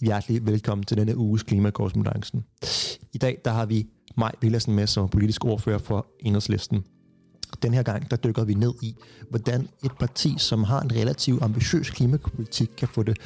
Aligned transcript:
Hjertelig 0.00 0.46
velkommen 0.46 0.84
til 0.84 0.96
denne 0.96 1.16
uges 1.16 1.42
klimakorrespondancen. 1.42 2.44
I 3.12 3.18
dag 3.18 3.38
der 3.44 3.50
har 3.50 3.66
vi 3.66 3.86
Maj 4.16 4.32
Villersen 4.40 4.74
med 4.74 4.86
som 4.86 5.08
politisk 5.08 5.44
ordfører 5.44 5.78
for 5.78 6.06
Enhedslisten. 6.20 6.84
Den 7.62 7.74
her 7.74 7.82
gang 7.82 8.10
der 8.10 8.16
dykker 8.16 8.44
vi 8.44 8.54
ned 8.54 8.74
i, 8.82 8.96
hvordan 9.30 9.68
et 9.84 9.92
parti, 9.98 10.34
som 10.38 10.64
har 10.64 10.80
en 10.80 10.92
relativt 10.92 11.42
ambitiøs 11.42 11.90
klimapolitik, 11.90 12.68
kan 12.76 12.88
få 12.88 13.02
det 13.02 13.18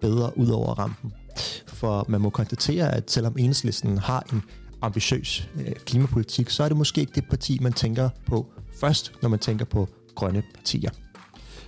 bedre 0.00 0.38
ud 0.38 0.48
over 0.48 0.74
rampen. 0.74 1.12
For 1.66 2.04
man 2.08 2.20
må 2.20 2.30
konstatere, 2.30 2.94
at 2.94 3.10
selvom 3.10 3.38
Enhedslisten 3.38 3.98
har 3.98 4.26
en 4.32 4.42
ambitiøs 4.82 5.48
øh, 5.54 5.72
klimapolitik, 5.72 6.50
så 6.50 6.64
er 6.64 6.68
det 6.68 6.76
måske 6.76 7.00
ikke 7.00 7.12
det 7.14 7.24
parti, 7.30 7.58
man 7.60 7.72
tænker 7.72 8.08
på 8.26 8.46
først, 8.80 9.12
når 9.22 9.28
man 9.28 9.38
tænker 9.38 9.64
på 9.64 9.88
grønne 10.14 10.42
partier. 10.54 10.90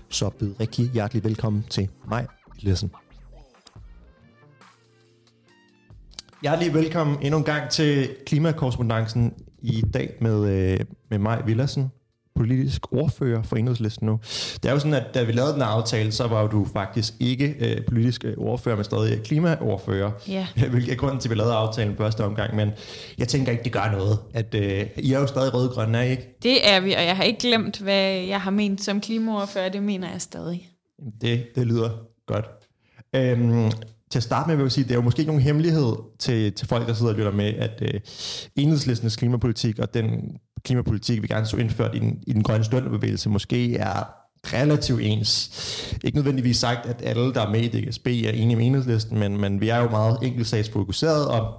Så 0.08 0.30
byd 0.30 0.54
rigtig 0.60 0.90
hjertelig 0.90 1.24
velkommen 1.24 1.64
til 1.70 1.88
mig, 2.08 2.26
Villersen. 2.60 2.90
Hjertelig 6.44 6.74
velkommen 6.74 7.16
endnu 7.22 7.38
en 7.38 7.44
gang 7.44 7.70
til 7.70 8.08
Klimakorrespondancen 8.26 9.34
i 9.62 9.82
dag 9.94 10.14
med, 10.20 10.48
øh, 10.50 10.80
med 11.10 11.18
mig, 11.18 11.42
Villersen, 11.46 11.90
politisk 12.34 12.92
ordfører 12.92 13.42
for 13.42 13.56
Enhedslisten 13.56 14.06
nu. 14.06 14.20
Det 14.62 14.68
er 14.68 14.72
jo 14.72 14.78
sådan, 14.78 14.94
at 14.94 15.04
da 15.14 15.22
vi 15.22 15.32
lavede 15.32 15.52
den 15.52 15.62
aftale, 15.62 16.12
så 16.12 16.26
var 16.26 16.46
du 16.46 16.66
faktisk 16.72 17.14
ikke 17.20 17.54
øh, 17.60 17.86
politisk 17.86 18.24
øh, 18.24 18.34
ordfører, 18.38 18.76
men 18.76 18.84
stadig 18.84 19.22
klimaordfører. 19.22 20.10
Ja. 20.28 20.46
Hvilket 20.70 20.92
er 20.92 20.96
grunden 20.96 21.20
til, 21.20 21.28
at 21.28 21.30
vi 21.30 21.38
lavede 21.38 21.54
aftalen 21.54 21.96
første 21.96 22.24
omgang. 22.24 22.56
Men 22.56 22.70
jeg 23.18 23.28
tænker 23.28 23.52
ikke, 23.52 23.64
det 23.64 23.72
gør 23.72 23.90
noget. 23.92 24.18
At, 24.34 24.54
øh, 24.54 24.86
I 24.96 25.12
er 25.12 25.20
jo 25.20 25.26
stadig 25.26 25.54
røde-grønne, 25.54 25.98
er 25.98 26.02
I 26.02 26.10
ikke? 26.10 26.38
Det 26.42 26.68
er 26.68 26.80
vi, 26.80 26.92
og 26.92 27.04
jeg 27.04 27.16
har 27.16 27.24
ikke 27.24 27.40
glemt, 27.40 27.78
hvad 27.78 28.10
jeg 28.10 28.40
har 28.40 28.50
ment 28.50 28.82
som 28.82 29.00
klimaordfører. 29.00 29.68
Det 29.68 29.82
mener 29.82 30.10
jeg 30.10 30.20
stadig. 30.20 30.68
Det, 31.20 31.46
det 31.54 31.66
lyder 31.66 31.90
godt. 32.26 32.46
Øhm, 33.16 33.70
til 34.10 34.18
at 34.18 34.22
starte 34.22 34.48
med 34.48 34.56
vil 34.56 34.62
jeg 34.62 34.72
sige, 34.72 34.84
det 34.84 34.90
er 34.90 34.94
jo 34.94 35.02
måske 35.02 35.20
ikke 35.20 35.30
nogen 35.30 35.42
hemmelighed 35.42 35.94
til, 36.18 36.52
til 36.52 36.68
folk, 36.68 36.88
der 36.88 36.94
sidder 36.94 37.12
og 37.12 37.18
lytter 37.18 37.32
med, 37.32 37.54
at 37.54 37.82
øh, 37.82 38.00
enhedslistens 38.56 39.16
klimapolitik 39.16 39.78
og 39.78 39.94
den 39.94 40.08
klimapolitik, 40.64 41.22
vi 41.22 41.26
gerne 41.26 41.46
så 41.46 41.56
indført 41.56 41.94
i 41.94 41.98
den, 41.98 42.18
i 42.26 42.32
den 42.32 42.42
grønne 42.42 42.64
støttebevægelse, 42.64 43.28
måske 43.28 43.76
er 43.76 44.04
relativt 44.44 45.00
ens. 45.02 45.50
Ikke 46.04 46.16
nødvendigvis 46.16 46.56
sagt, 46.56 46.86
at 46.86 47.02
alle, 47.02 47.34
der 47.34 47.40
er 47.40 47.50
med 47.50 47.60
i 47.60 47.68
DGSB, 47.68 48.06
er 48.06 48.30
enige 48.30 48.56
med 48.56 48.66
enhedslisten, 48.66 49.18
men, 49.18 49.40
men 49.40 49.60
vi 49.60 49.68
er 49.68 49.78
jo 49.78 49.88
meget 49.88 50.18
enkeltsagsfokuseret, 50.22 51.28
og, 51.28 51.54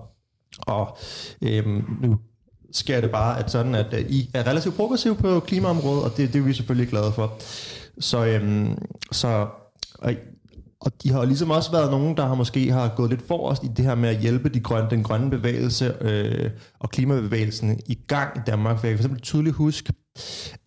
og 0.59 0.97
øhm, 1.41 1.83
nu 2.01 2.17
sker 2.71 3.01
det 3.01 3.11
bare, 3.11 3.39
at 3.39 3.51
sådan, 3.51 3.75
at 3.75 3.93
øh, 3.93 4.05
I 4.09 4.29
er 4.33 4.47
relativt 4.47 4.75
progressiv 4.75 5.15
på 5.15 5.39
klimaområdet, 5.39 6.03
og 6.03 6.17
det, 6.17 6.33
det 6.33 6.39
er 6.39 6.43
vi 6.43 6.53
selvfølgelig 6.53 6.89
glade 6.89 7.11
for. 7.11 7.37
Så, 7.99 8.25
øhm, 8.25 8.77
så 9.11 9.47
og 9.99 10.13
og 10.85 11.03
de 11.03 11.11
har 11.11 11.25
ligesom 11.25 11.51
også 11.51 11.71
været 11.71 11.91
nogen, 11.91 12.17
der 12.17 12.27
har 12.27 12.35
måske 12.35 12.71
har 12.71 12.93
gået 12.95 13.09
lidt 13.09 13.27
forrest 13.27 13.63
i 13.63 13.67
det 13.67 13.85
her 13.85 13.95
med 13.95 14.09
at 14.09 14.19
hjælpe 14.21 14.49
de 14.49 14.59
grønne, 14.59 14.89
den 14.89 15.03
grønne 15.03 15.29
bevægelse 15.29 15.95
øh, 16.01 16.49
og 16.79 16.89
klimabevægelsen 16.89 17.79
i 17.85 17.93
gang 18.07 18.37
i 18.37 18.41
Danmark. 18.47 18.79
For 18.79 18.87
jeg 18.87 18.91
kan 18.91 18.97
for 18.97 19.03
eksempel 19.03 19.21
tydeligt 19.21 19.55
huske, 19.55 19.93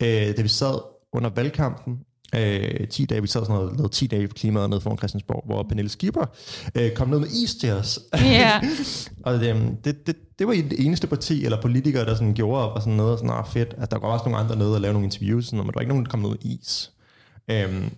øh, 0.02 0.36
da 0.36 0.42
vi 0.42 0.48
sad 0.48 0.80
under 1.12 1.30
valgkampen, 1.30 1.98
øh, 2.34 2.88
10 2.88 3.04
dage, 3.04 3.20
vi 3.20 3.26
sad 3.26 3.40
sådan 3.40 3.54
noget, 3.56 3.76
lavede 3.76 3.92
10 3.92 4.06
dage 4.06 4.28
for 4.28 4.34
klimaet 4.34 4.70
nede 4.70 4.80
foran 4.80 4.98
Christiansborg, 4.98 5.42
hvor 5.46 5.62
Pernille 5.62 5.88
Skipper 5.88 6.24
øh, 6.74 6.92
kom 6.92 7.08
ned 7.08 7.18
med 7.18 7.28
is 7.28 7.54
til 7.54 7.72
os. 7.72 8.00
Ja. 8.14 8.60
og 9.26 9.34
øh, 9.34 9.60
det, 9.84 10.06
det, 10.06 10.16
det 10.38 10.46
var 10.46 10.52
det 10.52 10.86
eneste 10.86 11.06
parti 11.06 11.44
eller 11.44 11.62
politikere, 11.62 12.04
der 12.04 12.14
sådan 12.14 12.34
gjorde 12.34 12.64
op 12.64 12.76
og 12.76 12.82
sådan 12.82 12.96
noget, 12.96 13.12
og 13.12 13.18
sådan, 13.18 13.30
ah, 13.30 13.46
fedt, 13.46 13.74
at 13.78 13.90
der 13.90 13.98
var 13.98 14.08
også 14.08 14.24
nogle 14.24 14.38
andre 14.38 14.56
nede 14.56 14.74
og 14.74 14.80
lave 14.80 14.92
nogle 14.92 15.06
interviews, 15.06 15.44
sådan, 15.44 15.58
men 15.58 15.66
der 15.66 15.72
var 15.74 15.80
ikke 15.80 15.92
nogen, 15.92 16.04
der 16.04 16.10
kom 16.10 16.20
ned 16.20 16.28
med 16.28 16.38
is. 16.40 16.92
Øh, 17.50 17.90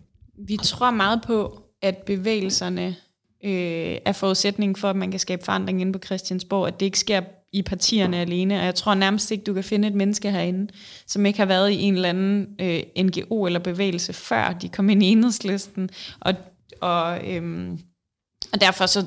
Vi 0.46 0.56
tror 0.62 0.90
meget 0.90 1.20
på, 1.26 1.69
at 1.82 1.96
bevægelserne 1.96 2.96
øh, 3.44 3.98
er 4.04 4.12
forudsætningen 4.12 4.76
for, 4.76 4.90
at 4.90 4.96
man 4.96 5.10
kan 5.10 5.20
skabe 5.20 5.44
forandring 5.44 5.80
inde 5.80 5.92
på 5.92 5.98
Christiansborg, 6.04 6.66
at 6.66 6.80
det 6.80 6.86
ikke 6.86 6.98
sker 6.98 7.20
i 7.52 7.62
partierne 7.62 8.16
alene, 8.16 8.58
og 8.58 8.64
jeg 8.64 8.74
tror 8.74 8.94
nærmest 8.94 9.30
ikke, 9.30 9.44
du 9.44 9.54
kan 9.54 9.64
finde 9.64 9.88
et 9.88 9.94
menneske 9.94 10.30
herinde, 10.30 10.72
som 11.06 11.26
ikke 11.26 11.38
har 11.38 11.46
været 11.46 11.70
i 11.70 11.82
en 11.82 11.94
eller 11.94 12.08
anden 12.08 12.46
øh, 12.60 12.82
NGO 13.04 13.46
eller 13.46 13.58
bevægelse, 13.58 14.12
før 14.12 14.52
de 14.52 14.68
kom 14.68 14.90
ind 14.90 15.02
i 15.02 15.06
enhedslisten, 15.06 15.90
og, 16.20 16.34
og, 16.80 17.30
øhm, 17.30 17.78
og 18.52 18.60
derfor 18.60 18.86
så, 18.86 19.06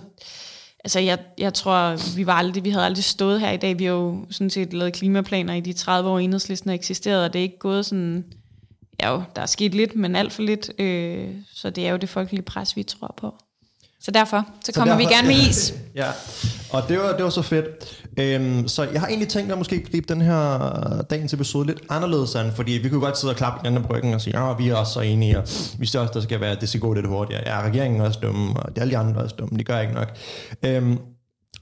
altså 0.83 0.99
jeg, 0.99 1.19
jeg 1.37 1.53
tror, 1.53 2.15
vi, 2.15 2.25
var 2.25 2.33
aldrig, 2.33 2.63
vi 2.63 2.69
havde 2.69 2.85
aldrig 2.85 3.03
stået 3.03 3.39
her 3.39 3.51
i 3.51 3.57
dag, 3.57 3.79
vi 3.79 3.83
har 3.83 3.93
jo 3.93 4.25
sådan 4.29 4.49
set 4.49 4.73
lavet 4.73 4.93
klimaplaner 4.93 5.53
i 5.53 5.61
de 5.61 5.73
30 5.73 6.09
år, 6.09 6.19
enhedslisten 6.19 6.69
har 6.69 6.75
eksisteret, 6.75 7.23
og 7.23 7.33
det 7.33 7.39
er 7.39 7.43
ikke 7.43 7.59
gået 7.59 7.85
sådan, 7.85 8.25
ja 8.99 9.11
jo, 9.11 9.23
der 9.35 9.41
er 9.41 9.45
sket 9.45 9.75
lidt, 9.75 9.95
men 9.95 10.15
alt 10.15 10.33
for 10.33 10.41
lidt, 10.41 10.81
øh, 10.81 11.29
så 11.53 11.69
det 11.69 11.87
er 11.87 11.91
jo 11.91 11.97
det 11.97 12.09
folkelige 12.09 12.41
pres, 12.43 12.75
vi 12.75 12.83
tror 12.83 13.13
på. 13.17 13.35
Så 14.03 14.11
derfor, 14.11 14.45
så, 14.61 14.65
så 14.65 14.79
kommer 14.79 14.95
derfor, 14.95 15.09
vi 15.09 15.15
gerne 15.15 15.27
med 15.27 15.35
is. 15.35 15.73
Ja, 15.95 16.07
og 16.71 16.83
det 16.89 16.99
var, 16.99 17.15
det 17.15 17.23
var 17.23 17.29
så 17.29 17.41
fedt. 17.41 18.03
Øhm, 18.19 18.67
så 18.67 18.83
jeg 18.83 19.01
har 19.01 19.07
egentlig 19.07 19.27
tænkt 19.27 19.49
mig 19.49 19.57
måske 19.57 19.83
gribe 19.91 20.13
den 20.13 20.21
her 20.21 21.01
dagens 21.09 21.33
episode 21.33 21.67
lidt 21.67 21.81
anderledes 21.89 22.35
an, 22.35 22.51
fordi 22.55 22.71
vi 22.71 22.89
kunne 22.89 23.01
godt 23.01 23.17
sidde 23.17 23.31
og 23.31 23.37
klappe 23.37 23.57
i 23.57 23.59
den 23.59 23.67
anden 23.67 23.87
bryggen 23.87 24.13
og 24.13 24.21
sige, 24.21 24.39
ja, 24.39 24.53
vi 24.53 24.69
er 24.69 24.75
også 24.75 24.93
så 24.93 24.99
enige, 24.99 25.37
og 25.37 25.43
vi 25.79 25.85
synes 25.85 25.95
også, 25.95 26.13
der 26.13 26.21
skal 26.21 26.41
være, 26.41 26.55
det 26.55 26.69
skal 26.69 26.81
gå 26.81 26.93
lidt 26.93 27.07
hurtigere. 27.07 27.43
Ja, 27.45 27.61
regeringen 27.61 28.01
er 28.01 28.05
også 28.05 28.19
dumme, 28.19 28.59
og 28.59 28.69
det 28.69 28.77
er 28.77 28.81
alle 28.81 28.91
de 28.91 28.97
andre 28.97 29.21
også 29.21 29.35
dumme, 29.35 29.59
de 29.59 29.63
gør 29.63 29.79
ikke 29.79 29.93
nok. 29.93 30.17
Øhm, 30.63 30.97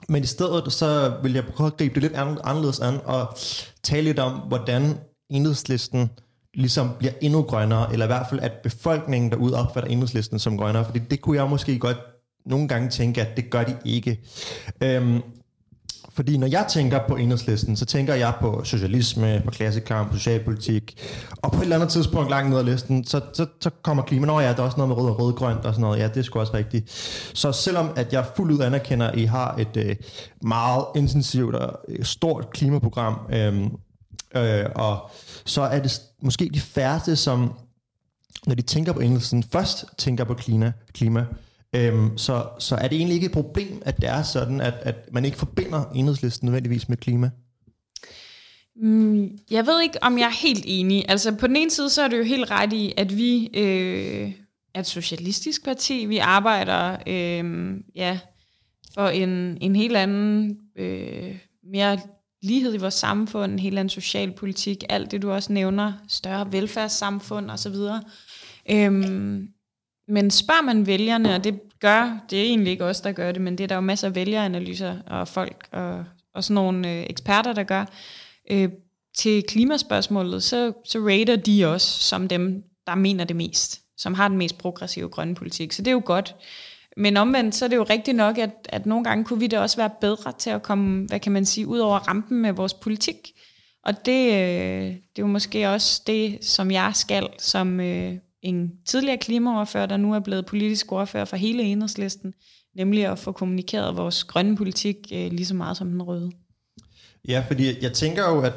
men 0.09 0.23
i 0.23 0.27
stedet, 0.27 0.73
så 0.73 1.13
vil 1.23 1.33
jeg 1.33 1.43
prøve 1.45 1.67
at 1.67 1.77
gribe 1.77 1.93
det 1.93 2.01
lidt 2.01 2.13
anderledes 2.43 2.79
an, 2.79 2.99
og 3.05 3.37
tale 3.83 4.03
lidt 4.03 4.19
om, 4.19 4.31
hvordan 4.31 4.97
enhedslisten 5.29 6.09
ligesom 6.53 6.89
bliver 6.99 7.13
endnu 7.21 7.41
grønnere, 7.41 7.93
eller 7.93 8.05
i 8.05 8.07
hvert 8.07 8.25
fald, 8.29 8.39
at 8.39 8.51
befolkningen 8.63 9.31
derude 9.31 9.55
opfatter 9.55 9.89
enhedslisten 9.89 10.39
som 10.39 10.57
grønnere, 10.57 10.85
fordi 10.85 10.99
det 10.99 11.21
kunne 11.21 11.37
jeg 11.37 11.49
måske 11.49 11.79
godt 11.79 11.97
nogle 12.45 12.67
gange 12.67 12.89
tænke, 12.89 13.21
at 13.21 13.37
det 13.37 13.49
gør 13.49 13.63
de 13.63 13.77
ikke. 13.85 14.19
Øhm, 14.81 15.21
fordi 16.13 16.37
når 16.37 16.47
jeg 16.47 16.65
tænker 16.69 16.99
på 17.07 17.15
enhedslisten, 17.15 17.75
så 17.75 17.85
tænker 17.85 18.13
jeg 18.13 18.33
på 18.39 18.61
socialisme, 18.63 19.41
på 19.45 19.51
klassekamp, 19.51 20.11
på 20.11 20.17
socialpolitik, 20.17 20.97
og 21.41 21.51
på 21.51 21.57
et 21.57 21.63
eller 21.63 21.75
andet 21.75 21.89
tidspunkt 21.89 22.29
langt 22.29 22.49
ned 22.49 22.59
ad 22.59 22.63
listen, 22.63 23.03
så, 23.03 23.21
så, 23.33 23.45
så 23.59 23.69
kommer 23.81 24.03
klima, 24.03 24.25
Nå 24.25 24.39
ja, 24.39 24.47
der 24.47 24.57
er 24.57 24.61
også 24.61 24.77
noget 24.77 24.89
med 24.89 24.97
rød 24.97 25.09
og 25.09 25.19
rødgrønt 25.19 25.65
og 25.65 25.73
sådan 25.73 25.81
noget, 25.81 25.99
ja, 25.99 26.07
det 26.07 26.17
er 26.17 26.21
sgu 26.21 26.39
også 26.39 26.53
rigtigt. 26.53 26.89
Så 27.33 27.51
selvom 27.51 27.89
at 27.95 28.13
jeg 28.13 28.25
fuldt 28.35 28.51
ud 28.51 28.59
anerkender, 28.59 29.07
at 29.07 29.17
I 29.17 29.23
har 29.23 29.55
et 29.55 29.77
øh, 29.77 29.95
meget 30.41 30.85
intensivt 30.95 31.55
og 31.55 31.79
øh, 31.87 32.05
stort 32.05 32.49
klimaprogram, 32.49 33.19
øh, 33.33 33.63
øh, 34.35 34.65
og 34.75 35.09
så 35.45 35.61
er 35.61 35.79
det 35.79 36.01
måske 36.21 36.49
de 36.53 36.59
færreste, 36.59 37.15
som 37.15 37.53
når 38.45 38.55
de 38.55 38.61
tænker 38.61 38.93
på 38.93 38.99
enhedslisten, 38.99 39.43
først 39.43 39.85
tænker 39.97 40.23
på 40.23 40.33
klima, 40.33 40.71
klima 40.93 41.25
Øhm, 41.75 42.17
så, 42.17 42.49
så 42.59 42.75
er 42.75 42.87
det 42.87 42.97
egentlig 42.97 43.15
ikke 43.15 43.25
et 43.25 43.31
problem, 43.31 43.81
at 43.85 43.97
det 43.97 44.09
er 44.09 44.23
sådan, 44.23 44.61
at, 44.61 44.73
at 44.81 45.13
man 45.13 45.25
ikke 45.25 45.37
forbinder 45.37 45.83
enhedslisten 45.95 46.45
nødvendigvis 46.45 46.89
med 46.89 46.97
klima? 46.97 47.29
Mm, 48.75 49.37
jeg 49.51 49.65
ved 49.65 49.81
ikke, 49.81 50.03
om 50.03 50.17
jeg 50.17 50.25
er 50.25 50.41
helt 50.41 50.63
enig. 50.67 51.05
Altså 51.09 51.35
på 51.35 51.47
den 51.47 51.55
ene 51.55 51.71
side, 51.71 51.89
så 51.89 52.01
er 52.01 52.07
det 52.07 52.17
jo 52.17 52.23
helt 52.23 52.51
ret 52.51 52.73
i, 52.73 52.93
at 52.97 53.17
vi 53.17 53.49
øh, 53.53 54.31
er 54.75 54.79
et 54.79 54.87
socialistisk 54.87 55.65
parti. 55.65 56.05
Vi 56.05 56.17
arbejder 56.17 56.97
øh, 57.07 57.73
ja, 57.95 58.19
for 58.93 59.07
en, 59.07 59.57
en 59.61 59.75
helt 59.75 59.97
anden, 59.97 60.57
øh, 60.75 61.35
mere 61.63 61.99
lighed 62.41 62.73
i 62.73 62.77
vores 62.77 62.93
samfund, 62.93 63.51
en 63.51 63.59
helt 63.59 63.79
anden 63.79 63.89
socialpolitik, 63.89 64.83
alt 64.89 65.11
det 65.11 65.21
du 65.21 65.31
også 65.31 65.53
nævner, 65.53 65.93
større 66.07 66.51
velfærdssamfund 66.51 67.51
osv. 67.51 67.75
Øhm, 68.69 69.47
men 70.07 70.31
spørger 70.31 70.61
man 70.61 70.87
vælgerne, 70.87 71.35
og 71.35 71.43
det 71.43 71.59
gør, 71.79 72.19
det 72.29 72.39
er 72.39 72.43
egentlig 72.43 72.71
ikke 72.71 72.85
os, 72.85 73.01
der 73.01 73.11
gør 73.11 73.31
det, 73.31 73.41
men 73.41 73.57
det 73.57 73.63
er 73.63 73.67
der 73.67 73.75
jo 73.75 73.81
masser 73.81 74.07
af 74.07 74.15
vælgeranalyser 74.15 75.01
og 75.07 75.27
folk 75.27 75.67
og, 75.71 76.05
og 76.33 76.43
sådan 76.43 76.55
nogle 76.55 76.91
øh, 76.91 77.05
eksperter, 77.09 77.53
der 77.53 77.63
gør, 77.63 77.85
øh, 78.51 78.69
til 79.17 79.43
klimaspørgsmålet, 79.43 80.43
så, 80.43 80.73
så 80.85 80.99
rater 80.99 81.35
de 81.35 81.65
os 81.65 81.81
som 81.81 82.27
dem, 82.27 82.63
der 82.87 82.95
mener 82.95 83.23
det 83.23 83.35
mest, 83.35 83.81
som 83.97 84.13
har 84.13 84.27
den 84.27 84.37
mest 84.37 84.57
progressive 84.57 85.09
grønne 85.09 85.35
politik. 85.35 85.71
Så 85.71 85.81
det 85.81 85.87
er 85.87 85.91
jo 85.91 86.01
godt. 86.05 86.35
Men 86.97 87.17
omvendt, 87.17 87.55
så 87.55 87.65
er 87.65 87.69
det 87.69 87.75
jo 87.75 87.83
rigtigt 87.83 88.17
nok, 88.17 88.37
at, 88.37 88.51
at 88.69 88.85
nogle 88.85 89.03
gange 89.03 89.25
kunne 89.25 89.39
vi 89.39 89.47
da 89.47 89.59
også 89.59 89.77
være 89.77 89.89
bedre 90.01 90.33
til 90.39 90.49
at 90.49 90.63
komme, 90.63 91.05
hvad 91.07 91.19
kan 91.19 91.31
man 91.31 91.45
sige, 91.45 91.67
ud 91.67 91.79
over 91.79 91.99
rampen 91.99 92.41
med 92.41 92.51
vores 92.51 92.73
politik. 92.73 93.31
Og 93.85 94.05
det, 94.05 94.25
øh, 94.25 94.85
det 94.85 95.17
er 95.17 95.19
jo 95.19 95.27
måske 95.27 95.69
også 95.69 96.01
det, 96.07 96.45
som 96.45 96.71
jeg 96.71 96.91
skal 96.93 97.27
som 97.39 97.79
øh, 97.79 98.13
en 98.41 98.71
tidligere 98.85 99.17
klimaoverfører, 99.17 99.85
der 99.85 99.97
nu 99.97 100.13
er 100.13 100.19
blevet 100.19 100.45
politisk 100.45 100.91
ordfører 100.91 101.25
for 101.25 101.35
hele 101.35 101.63
enhedslisten, 101.63 102.33
nemlig 102.75 103.05
at 103.05 103.19
få 103.19 103.31
kommunikeret 103.31 103.97
vores 103.97 104.23
grønne 104.23 104.57
politik 104.57 104.95
øh, 105.13 105.31
lige 105.31 105.45
så 105.45 105.55
meget 105.55 105.77
som 105.77 105.91
den 105.91 106.01
røde. 106.01 106.31
Ja, 107.27 107.43
fordi 107.47 107.83
jeg 107.83 107.93
tænker 107.93 108.29
jo, 108.29 108.41
at 108.41 108.53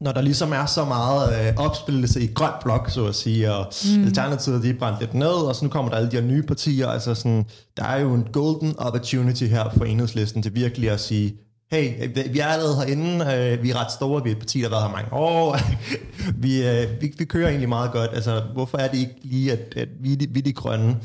når 0.00 0.12
der 0.12 0.20
ligesom 0.20 0.52
er 0.52 0.66
så 0.66 0.84
meget 0.84 1.48
øh, 1.48 1.54
opspillelse 1.56 2.22
i 2.22 2.26
grøn 2.26 2.50
blok, 2.62 2.90
så 2.90 3.06
at 3.06 3.14
sige, 3.14 3.52
og 3.52 3.72
mm. 3.96 4.04
Alternativet 4.04 4.62
de 4.62 4.70
er 4.70 4.78
brændt 4.78 5.00
lidt 5.00 5.14
ned, 5.14 5.26
og 5.28 5.56
så 5.56 5.64
nu 5.64 5.68
kommer 5.68 5.90
der 5.90 5.96
alle 5.96 6.10
de 6.10 6.16
her 6.16 6.22
nye 6.22 6.42
partier, 6.42 6.88
altså 6.88 7.14
sådan, 7.14 7.44
der 7.76 7.84
er 7.84 8.00
jo 8.00 8.14
en 8.14 8.28
golden 8.32 8.78
opportunity 8.78 9.44
her 9.44 9.64
for 9.76 9.84
enhedslisten 9.84 10.42
til 10.42 10.54
virkelig 10.54 10.90
at 10.90 11.00
sige, 11.00 11.36
hey, 11.70 12.08
vi 12.32 12.38
er 12.38 12.46
allerede 12.46 12.76
herinde, 12.76 13.24
øh, 13.34 13.62
vi 13.62 13.70
er 13.70 13.80
ret 13.80 13.92
store, 13.92 14.22
vi 14.22 14.30
er 14.30 14.34
et 14.34 14.38
parti, 14.38 14.60
der 14.60 14.68
har 14.68 14.70
været 14.70 14.82
her 14.82 14.96
mange 14.96 15.12
år, 15.12 15.58
vi, 16.44 16.66
øh, 16.66 16.86
vi, 17.00 17.14
vi 17.18 17.24
kører 17.24 17.48
egentlig 17.48 17.68
meget 17.68 17.92
godt, 17.92 18.10
altså 18.12 18.42
hvorfor 18.52 18.78
er 18.78 18.88
det 18.88 18.98
ikke 18.98 19.14
lige, 19.22 19.52
at, 19.52 19.74
at 19.76 19.88
vi, 20.00 20.26
vi 20.30 20.38
er 20.38 20.44
de 20.44 20.52
grønne? 20.52 20.96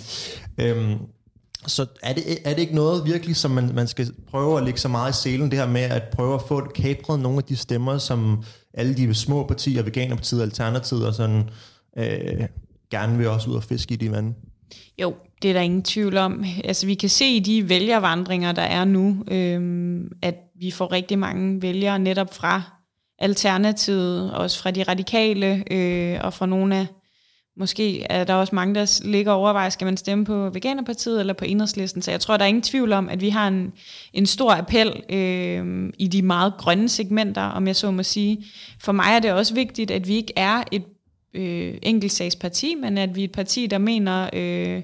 Øhm, 0.57 0.97
så 1.67 1.85
er 2.03 2.13
det, 2.13 2.23
er 2.45 2.53
det 2.53 2.59
ikke 2.59 2.75
noget 2.75 3.05
virkelig, 3.05 3.35
som 3.35 3.51
man, 3.51 3.71
man 3.75 3.87
skal 3.87 4.07
prøve 4.29 4.57
at 4.57 4.63
lægge 4.63 4.79
så 4.79 4.87
meget 4.87 5.11
i 5.11 5.21
selen, 5.21 5.51
det 5.51 5.59
her 5.59 5.67
med 5.67 5.81
at 5.81 6.03
prøve 6.13 6.35
at 6.35 6.41
få 6.47 6.61
kapret 6.75 7.19
nogle 7.19 7.37
af 7.37 7.43
de 7.43 7.55
stemmer, 7.55 7.97
som 7.97 8.43
alle 8.73 8.93
de 8.93 9.13
små 9.13 9.43
partier, 9.47 9.83
Veganerpartiet, 9.83 10.41
Alternativet 10.41 11.07
og 11.07 11.13
sådan, 11.13 11.49
øh, 11.97 12.47
gerne 12.91 13.17
vil 13.17 13.27
også 13.27 13.49
ud 13.49 13.55
og 13.55 13.63
fiske 13.63 13.93
i 13.93 13.97
de 13.97 14.11
vand? 14.11 14.33
Jo, 15.01 15.15
det 15.41 15.49
er 15.49 15.53
der 15.53 15.61
ingen 15.61 15.83
tvivl 15.83 16.17
om. 16.17 16.43
Altså, 16.63 16.85
vi 16.85 16.93
kan 16.93 17.09
se 17.09 17.25
i 17.25 17.39
de 17.39 17.69
vælgervandringer, 17.69 18.51
der 18.51 18.61
er 18.61 18.85
nu, 18.85 19.23
øhm, 19.31 20.11
at 20.21 20.35
vi 20.59 20.71
får 20.71 20.91
rigtig 20.91 21.19
mange 21.19 21.61
vælgere 21.61 21.99
netop 21.99 22.33
fra 22.33 22.61
Alternativet, 23.19 24.33
også 24.33 24.59
fra 24.59 24.71
de 24.71 24.83
radikale, 24.83 25.63
øh, 25.71 26.19
og 26.23 26.33
fra 26.33 26.45
nogle 26.45 26.75
af, 26.75 26.87
måske 27.57 28.03
er 28.03 28.23
der 28.23 28.33
også 28.33 28.55
mange, 28.55 28.75
der 28.75 29.01
ligger 29.05 29.31
og 29.31 29.37
overvejer, 29.37 29.69
skal 29.69 29.85
man 29.85 29.97
stemme 29.97 30.25
på 30.25 30.49
Veganerpartiet 30.49 31.19
eller 31.19 31.33
på 31.33 31.45
Enhedslisten. 31.45 32.01
Så 32.01 32.11
jeg 32.11 32.19
tror, 32.19 32.37
der 32.37 32.43
er 32.43 32.47
ingen 32.47 32.61
tvivl 32.61 32.93
om, 32.93 33.09
at 33.09 33.21
vi 33.21 33.29
har 33.29 33.47
en, 33.47 33.73
en 34.13 34.25
stor 34.25 34.51
appel 34.51 35.03
øh, 35.09 35.93
i 35.97 36.07
de 36.07 36.21
meget 36.21 36.53
grønne 36.57 36.89
segmenter, 36.89 37.41
om 37.41 37.67
jeg 37.67 37.75
så 37.75 37.91
må 37.91 38.03
sige. 38.03 38.45
For 38.79 38.91
mig 38.91 39.15
er 39.15 39.19
det 39.19 39.31
også 39.31 39.53
vigtigt, 39.53 39.91
at 39.91 40.07
vi 40.07 40.15
ikke 40.15 40.33
er 40.35 40.63
et 40.71 40.83
øh, 41.33 41.77
enkeltsagsparti, 41.81 42.75
men 42.75 42.97
at 42.97 43.15
vi 43.15 43.21
er 43.21 43.25
et 43.25 43.31
parti, 43.31 43.67
der 43.67 43.77
mener, 43.77 44.29
øh, 44.33 44.83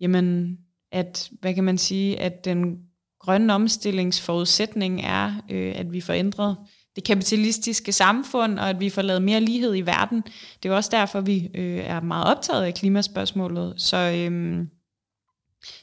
jamen, 0.00 0.58
at, 0.92 1.30
hvad 1.40 1.54
kan 1.54 1.64
man 1.64 1.78
sige, 1.78 2.20
at 2.20 2.44
den 2.44 2.78
grønne 3.20 3.54
omstillingsforudsætning 3.54 5.00
er, 5.04 5.32
øh, 5.50 5.72
at 5.76 5.92
vi 5.92 6.00
får 6.00 6.12
ændret 6.12 6.56
det 6.96 7.04
kapitalistiske 7.04 7.92
samfund, 7.92 8.58
og 8.58 8.70
at 8.70 8.80
vi 8.80 8.90
får 8.90 9.02
lavet 9.02 9.22
mere 9.22 9.40
lighed 9.40 9.76
i 9.76 9.80
verden. 9.80 10.22
Det 10.62 10.70
er 10.70 10.74
også 10.74 10.90
derfor, 10.92 11.20
vi 11.20 11.50
øh, 11.54 11.78
er 11.78 12.00
meget 12.00 12.36
optaget 12.36 12.64
af 12.64 12.74
klimaspørgsmålet. 12.74 13.74
Så, 13.76 13.96
øh, 13.96 14.64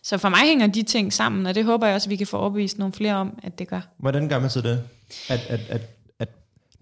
så 0.03 0.17
for 0.17 0.29
mig 0.29 0.39
hænger 0.39 0.67
de 0.67 0.83
ting 0.83 1.13
sammen, 1.13 1.45
og 1.45 1.55
det 1.55 1.65
håber 1.65 1.87
jeg 1.87 1.95
også, 1.95 2.07
at 2.07 2.09
vi 2.09 2.15
kan 2.15 2.27
få 2.27 2.37
overbevist 2.37 2.77
nogle 2.77 2.93
flere 2.93 3.15
om, 3.15 3.39
at 3.43 3.59
det 3.59 3.67
gør. 3.67 3.81
Hvordan 3.99 4.29
gør 4.29 4.39
man 4.39 4.49
så 4.49 4.61
det? 4.61 4.83
At, 5.29 5.45
at, 5.49 5.59
at, 5.69 5.81
at, 6.19 6.29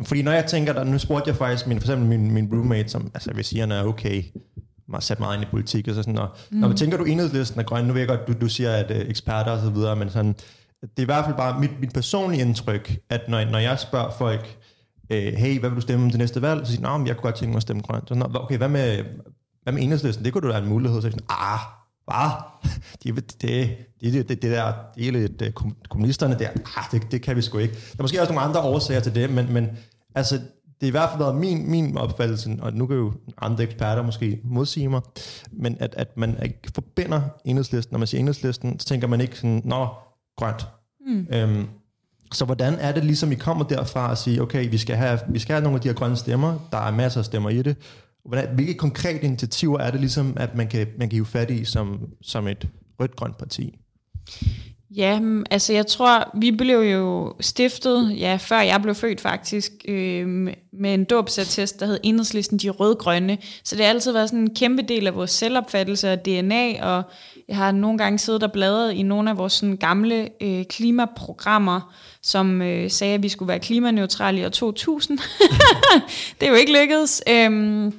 fordi 0.05 0.21
når 0.21 0.31
jeg 0.31 0.45
tænker, 0.45 0.73
der, 0.73 0.83
nu 0.83 0.97
spurgte 0.97 1.29
jeg 1.29 1.35
faktisk 1.35 1.67
min, 1.67 1.79
for 1.79 1.87
eksempel 1.87 2.07
min, 2.07 2.31
min 2.31 2.49
roommate, 2.53 2.89
som 2.89 3.11
altså, 3.13 3.33
vil 3.33 3.45
sige, 3.45 3.59
han 3.59 3.71
er 3.71 3.83
okay, 3.83 4.23
har 4.93 4.99
sat 4.99 5.19
meget 5.19 5.35
ind 5.35 5.43
i 5.43 5.47
politik, 5.51 5.87
og 5.87 5.95
så 5.95 6.01
sådan, 6.03 6.17
og, 6.17 6.29
mm. 6.51 6.57
når 6.57 6.67
man 6.67 6.77
tænker 6.77 6.97
du 6.97 7.03
enhedslisten 7.03 7.59
er 7.59 7.63
grøn, 7.63 7.85
nu 7.85 7.93
ved 7.93 8.01
jeg 8.01 8.07
godt, 8.07 8.27
du, 8.27 8.33
du 8.41 8.49
siger, 8.49 8.71
at 8.71 8.91
uh, 8.91 9.09
eksperter 9.09 9.51
og 9.51 9.61
så 9.61 9.69
videre, 9.69 9.95
men 9.95 10.09
sådan, 10.09 10.35
det 10.81 10.89
er 10.97 11.01
i 11.01 11.05
hvert 11.05 11.25
fald 11.25 11.37
bare 11.37 11.59
mit, 11.59 11.79
mit 11.79 11.93
personlige 11.93 12.41
indtryk, 12.41 12.99
at 13.09 13.21
når, 13.27 13.45
når 13.45 13.59
jeg 13.59 13.79
spørger 13.79 14.11
folk, 14.11 14.57
øh, 15.09 15.33
hey, 15.33 15.59
hvad 15.59 15.69
vil 15.69 15.75
du 15.75 15.81
stemme 15.81 16.09
til 16.09 16.19
næste 16.19 16.41
valg? 16.41 16.67
Så 16.67 16.73
siger 16.73 16.97
de, 16.97 17.07
jeg 17.07 17.15
kunne 17.15 17.23
godt 17.23 17.35
tænke 17.35 17.51
mig 17.51 17.57
at 17.57 17.61
stemme 17.61 17.81
grønt. 17.81 18.09
Så, 18.09 18.29
okay, 18.33 18.57
hvad 18.57 18.69
med, 18.69 19.03
hvad 19.63 19.73
med 19.73 19.83
enhedslisten? 19.83 20.25
Det 20.25 20.33
kunne 20.33 20.41
du 20.41 20.47
da 20.47 20.53
have 20.53 20.63
en 20.63 20.69
mulighed. 20.69 21.01
Så 21.01 21.07
jeg 21.07 21.11
sådan, 21.11 21.27
ah, 21.29 21.59
hvad? 22.05 22.31
Det, 23.03 23.41
det, 23.41 23.77
det, 24.01 24.13
det, 24.13 24.29
det, 24.29 24.41
der, 24.41 24.73
det 24.95 25.07
er 25.07 25.11
lidt 25.11 25.41
øh, 25.41 25.51
kommunisterne 25.89 26.39
der, 26.39 26.49
ah, 26.49 26.83
det, 26.91 27.11
det 27.11 27.21
kan 27.21 27.35
vi 27.35 27.41
sgu 27.41 27.57
ikke. 27.57 27.73
Der 27.73 27.95
er 27.99 28.03
måske 28.03 28.21
også 28.21 28.33
nogle 28.33 28.47
andre 28.47 28.61
årsager 28.61 28.99
til 28.99 29.15
det, 29.15 29.29
men, 29.29 29.53
men 29.53 29.69
altså, 30.15 30.35
det 30.35 30.85
er 30.85 30.87
i 30.87 30.91
hvert 30.91 31.09
fald 31.09 31.23
været 31.23 31.35
min, 31.35 31.71
min 31.71 31.97
opfattelse, 31.97 32.57
og 32.61 32.73
nu 32.73 32.87
kan 32.87 32.97
jo 32.97 33.13
andre 33.37 33.63
eksperter 33.63 34.01
måske 34.01 34.39
modsige 34.43 34.89
mig, 34.89 35.01
men 35.51 35.77
at, 35.79 35.95
at 35.97 36.17
man 36.17 36.53
forbinder 36.73 37.21
enhedslisten. 37.45 37.93
Når 37.93 37.99
man 37.99 38.07
siger 38.07 38.19
enhedslisten, 38.19 38.79
så 38.79 38.85
tænker 38.85 39.07
man 39.07 39.21
ikke 39.21 39.35
sådan, 39.35 39.61
nå, 39.65 39.87
grønt. 40.39 40.67
Mm. 41.07 41.27
Øhm, 41.33 41.67
så 42.33 42.45
hvordan 42.45 42.73
er 42.73 42.91
det 42.91 43.05
ligesom, 43.05 43.31
I 43.31 43.35
kommer 43.35 43.63
derfra 43.63 44.09
og 44.09 44.17
siger, 44.17 44.41
okay, 44.41 44.69
vi 44.69 44.77
skal, 44.77 44.95
have, 44.95 45.19
vi 45.29 45.39
skal 45.39 45.53
have 45.53 45.63
nogle 45.63 45.75
af 45.75 45.81
de 45.81 45.87
her 45.87 45.95
grønne 45.95 46.15
stemmer, 46.15 46.67
der 46.71 46.77
er 46.77 46.91
masser 46.91 47.19
af 47.19 47.25
stemmer 47.25 47.49
i 47.49 47.61
det. 47.61 47.77
Hvordan, 48.25 48.55
hvilke 48.55 48.73
konkrete 48.73 49.21
initiativer 49.21 49.79
er 49.79 49.91
det 49.91 49.99
ligesom, 49.99 50.33
at 50.37 50.55
man 50.55 50.67
kan, 50.67 50.87
man 50.97 51.09
kan 51.09 51.15
hive 51.15 51.25
fat 51.25 51.51
i 51.51 51.65
som, 51.65 52.09
som 52.21 52.47
et 52.47 52.67
rødt-grønt 52.99 53.37
parti? 53.37 53.79
Ja, 54.95 55.19
mm, 55.19 55.45
altså 55.51 55.73
jeg 55.73 55.87
tror, 55.87 56.31
vi 56.39 56.51
blev 56.51 56.79
jo 56.79 57.35
stiftet, 57.39 58.15
ja, 58.19 58.37
før 58.41 58.59
jeg 58.59 58.81
blev 58.81 58.95
født 58.95 59.21
faktisk, 59.21 59.71
øh, 59.87 60.27
med 60.73 60.93
en 60.93 61.03
dåbsattest, 61.03 61.79
der 61.79 61.85
hed 61.85 61.99
Enhedslisten 62.03 62.57
de 62.57 62.69
Rødgrønne. 62.69 63.37
Så 63.63 63.75
det 63.75 63.85
har 63.85 63.89
altid 63.89 64.11
været 64.11 64.29
sådan 64.29 64.39
en 64.39 64.55
kæmpe 64.55 64.81
del 64.81 65.07
af 65.07 65.15
vores 65.15 65.31
selvopfattelse 65.31 66.13
og 66.13 66.25
DNA, 66.25 66.83
og 66.83 67.03
jeg 67.47 67.55
har 67.57 67.71
nogle 67.71 67.97
gange 67.97 68.19
siddet 68.19 68.43
og 68.43 68.51
bladret 68.51 68.93
i 68.93 69.03
nogle 69.03 69.29
af 69.29 69.37
vores 69.37 69.53
sådan, 69.53 69.77
gamle 69.77 70.29
øh, 70.41 70.65
klimaprogrammer, 70.65 71.95
som 72.23 72.61
øh, 72.61 72.91
sagde, 72.91 73.13
at 73.13 73.23
vi 73.23 73.29
skulle 73.29 73.49
være 73.49 73.59
klimaneutrale 73.59 74.41
i 74.41 74.45
år 74.45 74.49
2000. 74.49 75.19
det 76.39 76.45
er 76.45 76.49
jo 76.49 76.55
ikke 76.55 76.81
lykkedes. 76.81 77.23
Øhm, 77.29 77.93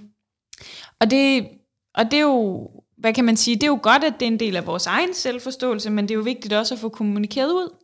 og, 1.00 1.10
det, 1.10 1.46
og 1.94 2.04
det 2.04 2.14
er 2.14 2.22
jo 2.22 2.68
hvad 3.00 3.12
kan 3.12 3.24
man 3.24 3.36
sige, 3.36 3.54
det 3.54 3.62
er 3.62 3.66
jo 3.66 3.78
godt, 3.82 4.04
at 4.04 4.12
det 4.20 4.26
er 4.26 4.30
en 4.30 4.40
del 4.40 4.56
af 4.56 4.66
vores 4.66 4.86
egen 4.86 5.14
selvforståelse, 5.14 5.90
men 5.90 6.04
det 6.04 6.10
er 6.10 6.16
jo 6.16 6.20
vigtigt 6.20 6.54
også 6.54 6.74
at 6.74 6.80
få 6.80 6.88
kommunikeret 6.88 7.50
ud. 7.50 7.74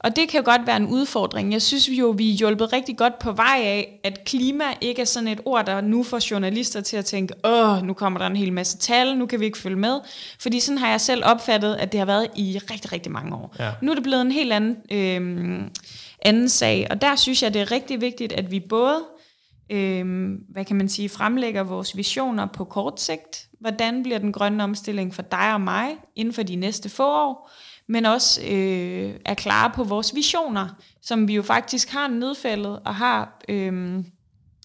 Og 0.00 0.16
det 0.16 0.28
kan 0.28 0.40
jo 0.40 0.44
godt 0.44 0.66
være 0.66 0.76
en 0.76 0.86
udfordring. 0.86 1.52
Jeg 1.52 1.62
synes 1.62 1.88
jo, 1.88 2.14
vi 2.16 2.30
er 2.30 2.34
hjulpet 2.34 2.72
rigtig 2.72 2.96
godt 2.96 3.18
på 3.18 3.32
vej 3.32 3.60
af, 3.64 4.00
at 4.04 4.24
klima 4.24 4.64
ikke 4.80 5.02
er 5.02 5.06
sådan 5.06 5.28
et 5.28 5.40
ord, 5.44 5.66
der 5.66 5.80
nu 5.80 6.02
får 6.02 6.30
journalister 6.30 6.80
til 6.80 6.96
at 6.96 7.04
tænke, 7.04 7.34
åh, 7.44 7.82
nu 7.82 7.92
kommer 7.92 8.18
der 8.18 8.26
en 8.26 8.36
hel 8.36 8.52
masse 8.52 8.78
tal, 8.78 9.16
nu 9.16 9.26
kan 9.26 9.40
vi 9.40 9.44
ikke 9.44 9.58
følge 9.58 9.76
med. 9.76 10.00
Fordi 10.40 10.60
sådan 10.60 10.78
har 10.78 10.90
jeg 10.90 11.00
selv 11.00 11.22
opfattet, 11.24 11.74
at 11.74 11.92
det 11.92 12.00
har 12.00 12.06
været 12.06 12.26
i 12.36 12.58
rigtig, 12.70 12.92
rigtig 12.92 13.12
mange 13.12 13.36
år. 13.36 13.56
Ja. 13.58 13.70
Nu 13.82 13.90
er 13.90 13.94
det 13.94 14.04
blevet 14.04 14.22
en 14.22 14.32
helt 14.32 14.52
anden, 14.52 14.76
øh, 14.90 15.60
anden 16.22 16.48
sag, 16.48 16.86
og 16.90 17.02
der 17.02 17.16
synes 17.16 17.42
jeg, 17.42 17.54
det 17.54 17.62
er 17.62 17.70
rigtig 17.70 18.00
vigtigt, 18.00 18.32
at 18.32 18.50
vi 18.50 18.60
både 18.60 19.00
øh, 19.70 20.30
hvad 20.48 20.64
kan 20.64 20.76
man 20.76 20.88
sige, 20.88 21.08
fremlægger 21.08 21.62
vores 21.62 21.96
visioner 21.96 22.46
på 22.46 22.64
kort 22.64 23.00
sigt. 23.00 23.48
Hvordan 23.60 24.02
bliver 24.02 24.18
den 24.18 24.32
grønne 24.32 24.64
omstilling 24.64 25.14
for 25.14 25.22
dig 25.22 25.54
og 25.54 25.60
mig 25.60 25.88
inden 26.16 26.34
for 26.34 26.42
de 26.42 26.56
næste 26.56 26.88
få 26.88 27.04
år? 27.04 27.50
Men 27.88 28.06
også 28.06 28.40
øh, 28.42 29.14
er 29.24 29.34
klare 29.34 29.70
på 29.74 29.84
vores 29.84 30.14
visioner, 30.14 30.68
som 31.02 31.28
vi 31.28 31.34
jo 31.34 31.42
faktisk 31.42 31.90
har 31.90 32.08
nedfældet 32.08 32.80
og 32.84 32.94
har 32.94 33.42
øh, 33.48 34.04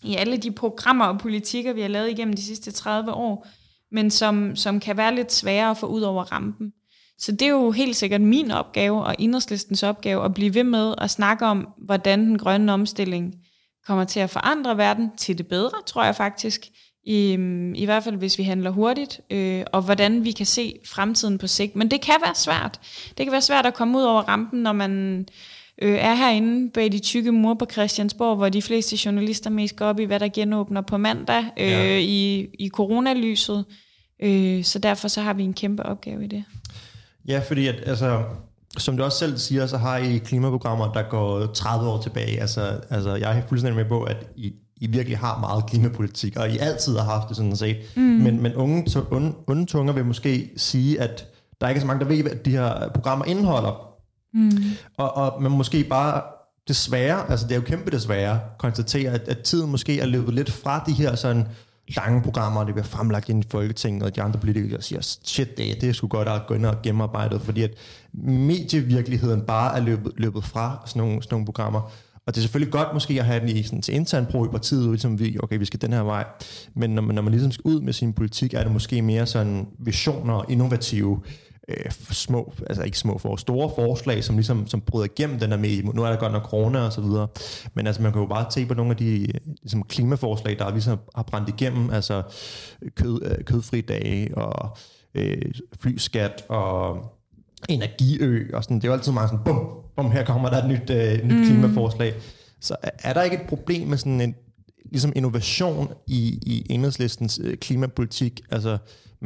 i 0.03 0.15
alle 0.15 0.37
de 0.37 0.51
programmer 0.51 1.05
og 1.05 1.19
politikker, 1.19 1.73
vi 1.73 1.81
har 1.81 1.87
lavet 1.87 2.09
igennem 2.09 2.35
de 2.35 2.43
sidste 2.43 2.71
30 2.71 3.13
år, 3.13 3.47
men 3.91 4.11
som, 4.11 4.55
som 4.55 4.79
kan 4.79 4.97
være 4.97 5.15
lidt 5.15 5.33
sværere 5.33 5.69
at 5.69 5.77
få 5.77 5.85
ud 5.85 6.01
over 6.01 6.23
rampen. 6.23 6.73
Så 7.17 7.31
det 7.31 7.41
er 7.41 7.49
jo 7.49 7.71
helt 7.71 7.95
sikkert 7.95 8.21
min 8.21 8.51
opgave 8.51 9.03
og 9.03 9.15
enhedslistens 9.19 9.83
opgave 9.83 10.25
at 10.25 10.33
blive 10.33 10.53
ved 10.53 10.63
med 10.63 10.95
at 10.97 11.09
snakke 11.09 11.45
om, 11.45 11.67
hvordan 11.77 12.19
den 12.19 12.37
grønne 12.37 12.73
omstilling 12.73 13.35
kommer 13.87 14.03
til 14.03 14.19
at 14.19 14.29
forandre 14.29 14.77
verden 14.77 15.11
til 15.17 15.37
det 15.37 15.47
bedre, 15.47 15.77
tror 15.85 16.03
jeg 16.03 16.15
faktisk. 16.15 16.67
I, 17.05 17.33
i 17.75 17.85
hvert 17.85 18.03
fald 18.03 18.15
hvis 18.15 18.37
vi 18.37 18.43
handler 18.43 18.69
hurtigt, 18.69 19.21
øh, 19.29 19.63
og 19.73 19.81
hvordan 19.81 20.25
vi 20.25 20.31
kan 20.31 20.45
se 20.45 20.79
fremtiden 20.85 21.37
på 21.37 21.47
sigt. 21.47 21.75
Men 21.75 21.91
det 21.91 22.01
kan 22.01 22.15
være 22.25 22.35
svært. 22.35 22.79
Det 23.17 23.25
kan 23.25 23.31
være 23.31 23.41
svært 23.41 23.65
at 23.65 23.73
komme 23.73 23.97
ud 23.97 24.03
over 24.03 24.21
rampen, 24.21 24.63
når 24.63 24.71
man 24.71 25.25
øh, 25.81 25.95
er 25.95 26.13
herinde 26.13 26.71
bag 26.71 26.91
de 26.91 26.99
tykke 26.99 27.31
mure 27.31 27.55
på 27.57 27.65
Christiansborg, 27.71 28.35
hvor 28.35 28.49
de 28.49 28.61
fleste 28.61 28.97
journalister 29.05 29.49
mest 29.49 29.75
går 29.75 29.85
op 29.85 29.99
i, 29.99 30.03
hvad 30.03 30.19
der 30.19 30.29
genåbner 30.33 30.81
på 30.81 30.97
mandag 30.97 31.45
øh, 31.57 31.67
ja. 31.67 31.97
i, 31.97 32.47
i 32.59 32.69
coronalyset. 32.69 33.65
Øh, 34.23 34.63
så 34.63 34.79
derfor 34.79 35.07
så 35.07 35.21
har 35.21 35.33
vi 35.33 35.43
en 35.43 35.53
kæmpe 35.53 35.83
opgave 35.83 36.23
i 36.23 36.27
det. 36.27 36.43
Ja, 37.27 37.39
fordi 37.47 37.67
at, 37.67 37.75
altså, 37.85 38.23
som 38.77 38.97
du 38.97 39.03
også 39.03 39.17
selv 39.17 39.37
siger, 39.37 39.65
så 39.65 39.77
har 39.77 39.97
I 39.97 40.17
klimaprogrammer, 40.17 40.91
der 40.91 41.03
går 41.09 41.45
30 41.45 41.89
år 41.89 42.01
tilbage. 42.01 42.41
Altså, 42.41 42.79
altså 42.89 43.15
jeg 43.15 43.37
er 43.37 43.41
fuldstændig 43.47 43.75
med 43.75 43.85
på, 43.85 44.03
at 44.03 44.27
I, 44.35 44.53
I 44.77 44.87
virkelig 44.87 45.17
har 45.17 45.39
meget 45.39 45.65
klimapolitik, 45.65 46.37
og 46.37 46.49
I 46.49 46.57
altid 46.57 46.97
har 46.97 47.03
haft 47.03 47.29
det 47.29 47.37
sådan 47.37 47.55
set. 47.55 47.77
Mm. 47.95 48.01
Men, 48.01 48.41
men 48.41 48.55
unge, 48.55 49.01
onde, 49.11 49.33
onde 49.47 49.65
tunger 49.65 49.93
vil 49.93 50.05
måske 50.05 50.51
sige, 50.57 51.01
at 51.01 51.27
der 51.61 51.69
ikke 51.69 51.79
er 51.79 51.81
så 51.81 51.87
mange, 51.87 51.99
der 51.99 52.05
ved, 52.05 52.21
hvad 52.21 52.35
de 52.35 52.51
her 52.51 52.89
programmer 52.93 53.25
indeholder. 53.25 53.89
Mm. 54.33 54.51
Og, 54.97 55.17
og 55.17 55.41
man 55.41 55.51
måske 55.51 55.83
bare 55.83 56.21
desværre, 56.67 57.31
altså 57.31 57.47
det 57.47 57.51
er 57.51 57.55
jo 57.55 57.65
kæmpe 57.65 57.91
desværre, 57.91 58.39
konstatere, 58.59 59.11
at, 59.11 59.27
at 59.27 59.39
tiden 59.39 59.71
måske 59.71 59.99
er 59.99 60.05
løbet 60.05 60.33
lidt 60.33 60.51
fra 60.51 60.83
de 60.87 60.91
her 60.93 61.15
sådan 61.15 61.47
lange 61.87 62.21
programmer, 62.21 62.59
og 62.59 62.65
det 62.65 62.75
bliver 62.75 62.87
fremlagt 62.87 63.29
ind 63.29 63.45
i 63.45 63.47
Folketinget, 63.49 64.03
og 64.03 64.15
de 64.15 64.21
andre 64.21 64.39
politikere 64.39 64.81
siger, 64.81 65.01
shit, 65.01 65.57
det, 65.57 65.81
det 65.81 65.89
er 65.89 65.93
sgu 65.93 66.07
godt 66.07 66.27
at 66.27 66.41
gå 66.47 66.53
ind 66.53 66.65
og 66.65 66.81
gennemarbejde, 66.83 67.39
fordi 67.39 67.63
at 67.63 67.71
medievirkeligheden 68.13 69.41
bare 69.41 69.77
er 69.77 69.81
løbet, 69.81 70.11
løbet 70.17 70.43
fra 70.43 70.83
sådan 70.85 70.99
nogle, 70.99 71.23
sådan 71.23 71.33
nogle 71.33 71.45
programmer. 71.45 71.91
Og 72.27 72.35
det 72.35 72.37
er 72.37 72.41
selvfølgelig 72.41 72.71
godt 72.71 72.87
måske 72.93 73.19
at 73.19 73.25
have 73.25 73.39
den 73.39 73.49
i 73.49 73.63
sådan, 73.63 73.81
til 73.81 73.93
intern 73.93 74.25
brug 74.25 74.45
i 74.45 74.49
partiet, 74.49 74.89
ligesom 74.89 75.19
vi, 75.19 75.37
okay, 75.43 75.57
vi 75.57 75.65
skal 75.65 75.81
den 75.81 75.93
her 75.93 76.01
vej. 76.01 76.25
Men 76.75 76.89
når 76.89 77.01
man, 77.01 77.15
når 77.15 77.21
man 77.21 77.31
ligesom 77.31 77.51
skal 77.51 77.61
ud 77.65 77.81
med 77.81 77.93
sin 77.93 78.13
politik, 78.13 78.53
er 78.53 78.63
det 78.63 78.71
måske 78.71 79.01
mere 79.01 79.25
sådan 79.25 79.67
visioner 79.79 80.33
og 80.33 80.45
innovative 80.49 81.21
øh, 81.69 81.91
små, 82.11 82.53
altså 82.67 82.83
ikke 82.83 82.97
små 82.97 83.17
for, 83.17 83.35
store 83.35 83.71
forslag, 83.75 84.23
som 84.23 84.35
ligesom 84.35 84.67
som 84.67 84.81
bryder 84.81 85.05
igennem 85.05 85.39
den 85.39 85.49
her 85.49 85.57
med, 85.57 85.83
nu 85.83 86.03
er 86.03 86.09
der 86.09 86.15
godt 86.19 86.31
nok 86.31 86.43
corona 86.43 86.79
og 86.79 86.93
så 86.93 87.01
videre, 87.01 87.27
men 87.73 87.87
altså 87.87 88.01
man 88.01 88.11
kan 88.11 88.21
jo 88.21 88.27
bare 88.27 88.51
se 88.51 88.65
på 88.65 88.73
nogle 88.73 88.91
af 88.91 88.97
de 88.97 89.27
ligesom, 89.61 89.83
klimaforslag, 89.83 90.59
der 90.59 90.71
ligesom 90.71 90.99
har 91.15 91.23
brændt 91.23 91.49
igennem, 91.49 91.89
altså 91.89 92.23
kød, 92.95 93.21
øh, 93.25 93.45
kødfri 93.45 93.81
dage 93.81 94.37
og 94.37 94.77
øh, 95.15 95.41
flyskat 95.79 96.43
og 96.49 97.05
energiø 97.69 98.49
og 98.53 98.63
sådan, 98.63 98.77
det 98.77 98.83
er 98.83 98.87
jo 98.87 98.93
altid 98.93 99.11
meget 99.11 99.29
sådan, 99.29 99.43
bum, 99.45 99.69
bum, 99.95 100.11
her 100.11 100.25
kommer 100.25 100.49
der 100.49 100.63
et 100.63 100.69
nyt, 100.69 100.89
øh, 100.89 101.27
nyt 101.27 101.39
mm. 101.39 101.45
klimaforslag. 101.45 102.13
Så 102.59 102.75
er 103.03 103.13
der 103.13 103.21
ikke 103.21 103.35
et 103.35 103.47
problem 103.49 103.87
med 103.87 103.97
sådan 103.97 104.21
en 104.21 104.35
ligesom 104.85 105.13
innovation 105.15 105.93
i, 106.07 106.39
i 106.45 106.65
enhedslistens 106.69 107.39
øh, 107.43 107.57
klimapolitik? 107.57 108.41
Altså, 108.51 108.77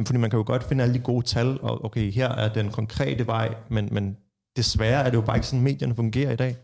fordi 0.06 0.18
man 0.18 0.30
kan 0.30 0.36
jo 0.36 0.44
godt 0.46 0.68
finde 0.68 0.84
alle 0.84 0.94
de 0.94 0.98
gode 0.98 1.26
tal, 1.26 1.58
og 1.62 1.84
okay, 1.84 2.12
her 2.12 2.28
er 2.28 2.52
den 2.52 2.70
konkrete 2.70 3.26
vej, 3.26 3.54
men, 3.68 3.88
men 3.92 4.16
desværre 4.56 5.04
er 5.04 5.10
det 5.10 5.16
jo 5.16 5.20
bare 5.20 5.36
ikke 5.36 5.46
sådan, 5.46 5.60
medierne 5.60 5.94
fungerer 5.94 6.32
i 6.32 6.36
dag. 6.36 6.56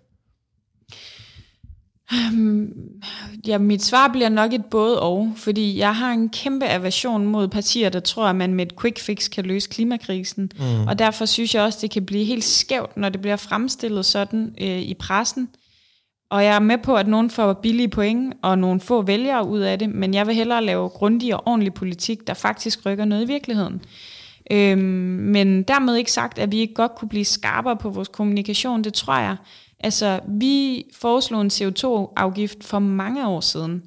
Um, 2.12 2.73
ja, 3.47 3.59
mit 3.59 3.83
svar 3.83 4.09
bliver 4.09 4.29
nok 4.29 4.53
et 4.53 4.64
både 4.64 5.00
og, 5.00 5.33
fordi 5.37 5.79
jeg 5.79 5.97
har 5.97 6.12
en 6.12 6.29
kæmpe 6.29 6.67
aversion 6.67 7.26
mod 7.26 7.49
partier, 7.49 7.88
der 7.88 8.00
tror, 8.00 8.26
at 8.26 8.37
man 8.37 8.55
med 8.55 8.67
et 8.67 8.81
quick 8.81 9.00
fix 9.00 9.31
kan 9.31 9.45
løse 9.45 9.69
klimakrisen. 9.69 10.50
Mm. 10.59 10.87
Og 10.87 10.99
derfor 10.99 11.25
synes 11.25 11.55
jeg 11.55 11.62
også, 11.62 11.79
det 11.83 11.91
kan 11.91 12.07
blive 12.07 12.25
helt 12.25 12.45
skævt, 12.45 12.97
når 12.97 13.09
det 13.09 13.21
bliver 13.21 13.37
fremstillet 13.37 14.07
sådan 14.07 14.55
øh, 14.61 14.81
i 14.81 14.95
pressen. 14.95 15.49
Og 16.31 16.45
jeg 16.45 16.54
er 16.54 16.61
med 16.61 16.78
på, 16.78 16.97
at 16.97 17.07
nogen 17.07 17.31
får 17.31 17.52
billige 17.52 17.88
point, 17.88 18.35
og 18.43 18.59
nogle 18.59 18.81
få 18.81 19.02
vælgere 19.02 19.47
ud 19.47 19.61
af 19.61 19.78
det, 19.78 19.90
men 19.90 20.14
jeg 20.14 20.26
vil 20.26 20.35
hellere 20.35 20.64
lave 20.64 20.88
grundig 20.88 21.35
og 21.35 21.43
ordentlig 21.47 21.75
politik, 21.75 22.26
der 22.26 22.35
faktisk 22.35 22.87
rykker 22.87 23.04
noget 23.04 23.23
i 23.23 23.26
virkeligheden. 23.26 23.83
Øhm, 24.50 24.78
men 25.33 25.62
dermed 25.62 25.97
ikke 25.97 26.12
sagt, 26.12 26.38
at 26.38 26.52
vi 26.52 26.59
ikke 26.59 26.75
godt 26.75 26.95
kunne 26.95 27.09
blive 27.09 27.25
skarpere 27.25 27.76
på 27.76 27.90
vores 27.90 28.09
kommunikation, 28.09 28.85
det 28.85 28.95
tror 28.95 29.19
jeg. 29.19 29.37
Altså, 29.81 30.21
vi 30.28 30.85
foreslog 30.95 31.40
en 31.40 31.50
CO2-afgift 31.50 32.64
for 32.64 32.78
mange 32.78 33.28
år 33.28 33.40
siden, 33.40 33.83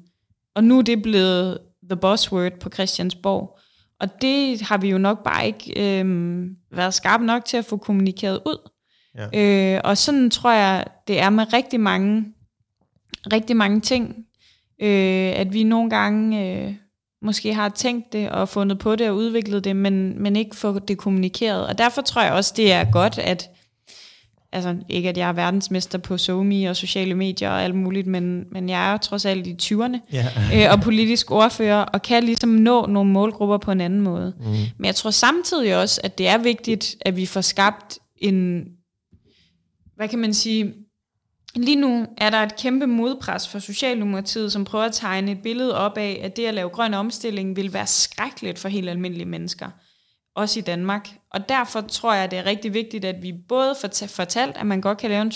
og 0.54 0.64
nu 0.64 0.78
er 0.78 0.82
det 0.82 1.02
blevet 1.02 1.58
the 1.90 1.96
buzzword 1.96 2.52
på 2.60 2.70
Christiansborg. 2.70 3.58
Og 4.00 4.22
det 4.22 4.62
har 4.62 4.78
vi 4.78 4.90
jo 4.90 4.98
nok 4.98 5.24
bare 5.24 5.46
ikke 5.46 5.98
øhm, 6.00 6.56
været 6.72 6.94
skarpe 6.94 7.24
nok 7.24 7.44
til 7.44 7.56
at 7.56 7.64
få 7.64 7.76
kommunikeret 7.76 8.40
ud. 8.46 8.70
Ja. 9.18 9.74
Øh, 9.74 9.80
og 9.84 9.98
sådan 9.98 10.30
tror 10.30 10.52
jeg, 10.52 10.84
det 11.08 11.20
er 11.20 11.30
med 11.30 11.52
rigtig 11.52 11.80
mange, 11.80 12.24
rigtig 13.32 13.56
mange 13.56 13.80
ting, 13.80 14.16
øh, 14.82 15.32
at 15.36 15.52
vi 15.52 15.62
nogle 15.62 15.90
gange 15.90 16.46
øh, 16.46 16.74
måske 17.22 17.54
har 17.54 17.68
tænkt 17.68 18.12
det 18.12 18.30
og 18.30 18.48
fundet 18.48 18.78
på 18.78 18.96
det 18.96 19.08
og 19.08 19.16
udviklet 19.16 19.64
det, 19.64 19.76
men, 19.76 20.22
men 20.22 20.36
ikke 20.36 20.56
få 20.56 20.78
det 20.78 20.98
kommunikeret. 20.98 21.66
Og 21.66 21.78
derfor 21.78 22.02
tror 22.02 22.22
jeg 22.22 22.32
også, 22.32 22.54
det 22.56 22.72
er 22.72 22.84
godt, 22.92 23.18
at 23.18 23.50
altså 24.52 24.76
ikke 24.88 25.08
at 25.08 25.18
jeg 25.18 25.28
er 25.28 25.32
verdensmester 25.32 25.98
på 25.98 26.18
SoMe 26.18 26.70
og 26.70 26.76
sociale 26.76 27.14
medier 27.14 27.50
og 27.50 27.62
alt 27.62 27.74
muligt, 27.74 28.06
men, 28.06 28.44
men 28.52 28.68
jeg 28.68 28.92
er 28.92 28.96
trods 28.96 29.24
alt 29.24 29.46
i 29.46 29.56
20'erne 29.62 29.98
ja. 30.12 30.26
øh, 30.54 30.72
og 30.72 30.80
politisk 30.80 31.30
ordfører, 31.30 31.82
og 31.82 32.02
kan 32.02 32.24
ligesom 32.24 32.48
nå 32.48 32.86
nogle 32.86 33.10
målgrupper 33.10 33.58
på 33.58 33.70
en 33.70 33.80
anden 33.80 34.00
måde. 34.00 34.34
Mm. 34.38 34.44
Men 34.76 34.84
jeg 34.84 34.94
tror 34.94 35.10
samtidig 35.10 35.76
også, 35.76 36.00
at 36.04 36.18
det 36.18 36.28
er 36.28 36.38
vigtigt, 36.38 36.96
at 37.00 37.16
vi 37.16 37.26
får 37.26 37.40
skabt 37.40 37.98
en, 38.16 38.64
hvad 39.98 40.08
kan 40.08 40.18
man 40.18 40.34
sige, 40.34 40.74
lige 41.54 41.76
nu 41.76 42.06
er 42.16 42.30
der 42.30 42.38
et 42.38 42.56
kæmpe 42.56 42.86
modpres 42.86 43.48
for 43.48 43.58
Socialdemokratiet, 43.58 44.52
som 44.52 44.64
prøver 44.64 44.84
at 44.84 44.94
tegne 44.94 45.32
et 45.32 45.42
billede 45.42 45.78
op 45.78 45.98
af, 45.98 46.20
at 46.22 46.36
det 46.36 46.46
at 46.46 46.54
lave 46.54 46.68
grøn 46.68 46.94
omstilling 46.94 47.56
vil 47.56 47.72
være 47.72 47.86
skrækkeligt 47.86 48.58
for 48.58 48.68
helt 48.68 48.88
almindelige 48.88 49.28
mennesker 49.28 49.70
også 50.38 50.58
i 50.58 50.62
Danmark. 50.62 51.08
Og 51.30 51.48
derfor 51.48 51.80
tror 51.80 52.14
jeg, 52.14 52.30
det 52.30 52.38
er 52.38 52.46
rigtig 52.46 52.74
vigtigt, 52.74 53.04
at 53.04 53.22
vi 53.22 53.32
både 53.48 53.74
får 53.80 54.06
fortalt, 54.06 54.56
at 54.56 54.66
man 54.66 54.80
godt 54.80 54.98
kan 54.98 55.10
lave 55.10 55.22
en, 55.22 55.32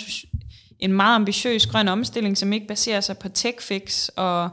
en 0.79 0.93
meget 0.93 1.15
ambitiøs 1.15 1.67
grøn 1.67 1.89
omstilling, 1.89 2.39
som 2.39 2.53
ikke 2.53 2.67
baserer 2.67 3.01
sig 3.01 3.19
på 3.19 3.29
tech-fix, 3.29 4.09
og, 4.09 4.51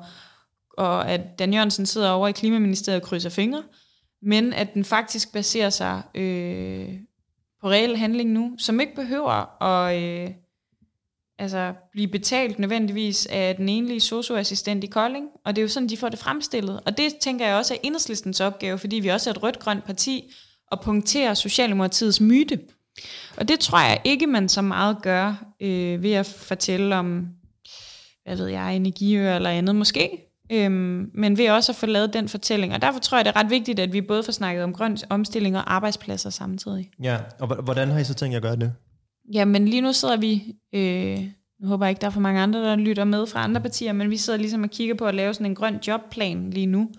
og 0.78 1.12
at 1.12 1.40
Dan 1.40 1.54
Jørgensen 1.54 1.86
sidder 1.86 2.10
over 2.10 2.28
i 2.28 2.32
Klimaministeriet 2.32 3.02
og 3.02 3.08
krydser 3.08 3.30
fingre, 3.30 3.64
men 4.22 4.54
at 4.54 4.74
den 4.74 4.86
faktisk 4.86 5.34
baserer 5.34 5.70
sig 5.70 6.02
øh, 6.16 6.94
på 7.62 7.70
reel 7.70 7.98
handling 7.98 8.30
nu, 8.30 8.56
som 8.58 8.80
ikke 8.80 8.96
behøver 8.96 9.64
at 9.64 10.04
øh, 10.04 10.30
altså, 11.40 11.74
blive 11.92 12.08
betalt 12.08 12.60
nødvendigvis 12.60 13.26
af 13.26 13.56
den 13.56 13.70
enlige 13.70 14.00
socioassistent 14.00 14.84
i 14.84 14.88
Kolding, 14.88 15.26
og 15.46 15.56
det 15.56 15.62
er 15.62 15.64
jo 15.64 15.70
sådan, 15.70 15.90
de 15.90 15.98
får 15.98 16.10
det 16.10 16.20
fremstillet. 16.20 16.80
Og 16.86 16.98
det 16.98 17.16
tænker 17.16 17.48
jeg 17.48 17.56
også 17.56 17.74
er 17.74 17.78
enhedslistens 17.84 18.40
opgave, 18.40 18.78
fordi 18.78 18.96
vi 18.96 19.08
også 19.08 19.30
er 19.30 19.34
et 19.34 19.44
rødt-grønt 19.44 19.86
parti, 19.86 20.34
og 20.72 20.82
punkterer 20.82 21.34
Socialdemokratiets 21.34 22.22
myte. 22.22 22.60
Og 23.38 23.48
det 23.48 23.60
tror 23.60 23.80
jeg 23.80 24.02
ikke, 24.04 24.28
man 24.28 24.50
så 24.50 24.62
meget 24.62 25.02
gør 25.02 25.46
øh, 25.62 26.04
ved 26.04 26.14
at 26.14 26.26
fortælle 26.26 26.96
om, 26.96 27.28
hvad 28.26 28.38
ved 28.38 28.48
jeg, 28.48 28.76
energiøer 28.76 29.36
eller 29.36 29.50
andet 29.50 29.76
måske, 29.76 30.29
øhm, 30.52 31.12
men 31.14 31.38
ved 31.38 31.50
også 31.50 31.72
at 31.72 31.76
få 31.76 31.86
lavet 31.86 32.14
den 32.14 32.30
fortælling. 32.30 32.74
Og 32.74 32.82
derfor 32.82 33.00
tror 33.00 33.18
jeg, 33.18 33.26
det 33.26 33.32
er 33.36 33.40
ret 33.40 33.50
vigtigt, 33.50 33.80
at 33.80 33.94
vi 33.94 34.02
både 34.02 34.24
får 34.24 34.32
snakket 34.32 34.64
om 34.64 34.74
grøn 34.74 34.98
omstilling 35.10 35.58
og 35.58 35.74
arbejdspladser 35.74 36.30
samtidig. 36.30 36.90
Ja, 37.04 37.18
og 37.40 37.64
hvordan 37.64 37.90
har 37.90 38.00
I 38.00 38.04
så 38.04 38.14
tænkt 38.14 38.32
jer 38.32 38.38
at 38.38 38.44
gøre 38.44 38.56
det? 38.56 38.74
Jamen 39.34 39.68
lige 39.68 39.82
nu 39.82 39.94
sidder 39.94 40.18
vi, 40.18 40.56
øh, 40.74 41.20
nu 41.62 41.68
håber 41.68 41.86
jeg 41.86 41.90
ikke, 41.90 42.02
der 42.02 42.08
er 42.08 42.12
for 42.12 42.20
mange 42.20 42.42
andre, 42.42 42.60
der 42.60 42.76
lytter 42.76 43.04
med 43.04 43.28
fra 43.28 43.44
andre 43.44 43.62
partier, 43.62 43.94
men 43.94 44.10
vi 44.10 44.18
sidder 44.18 44.40
ligesom 44.40 44.64
og 44.64 44.70
kigger 44.70 44.96
på 44.96 45.06
at 45.06 45.16
lave 45.16 45.34
sådan 45.34 45.46
en 45.46 45.56
grøn 45.56 45.80
jobplan 45.88 46.50
lige 46.50 46.66
nu, 46.66 46.90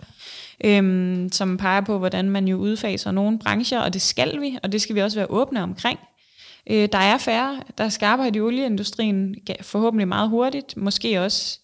øhm, 0.63 1.29
som 1.31 1.57
peger 1.57 1.81
på, 1.81 1.97
hvordan 1.97 2.29
man 2.29 2.47
jo 2.47 2.57
udfaser 2.57 3.11
nogle 3.11 3.39
brancher, 3.39 3.79
og 3.79 3.93
det 3.93 4.01
skal 4.01 4.41
vi, 4.41 4.57
og 4.63 4.71
det 4.71 4.81
skal 4.81 4.95
vi 4.95 5.01
også 5.01 5.17
være 5.17 5.29
åbne 5.29 5.63
omkring. 5.63 5.99
Øh, 6.69 6.89
der 6.91 6.97
er 6.97 7.17
færre, 7.17 7.61
der 7.77 7.89
skal 7.89 8.05
arbejde 8.05 8.37
i 8.37 8.41
olieindustrien 8.41 9.35
forhåbentlig 9.61 10.07
meget 10.07 10.29
hurtigt, 10.29 10.77
måske 10.77 11.21
også 11.21 11.60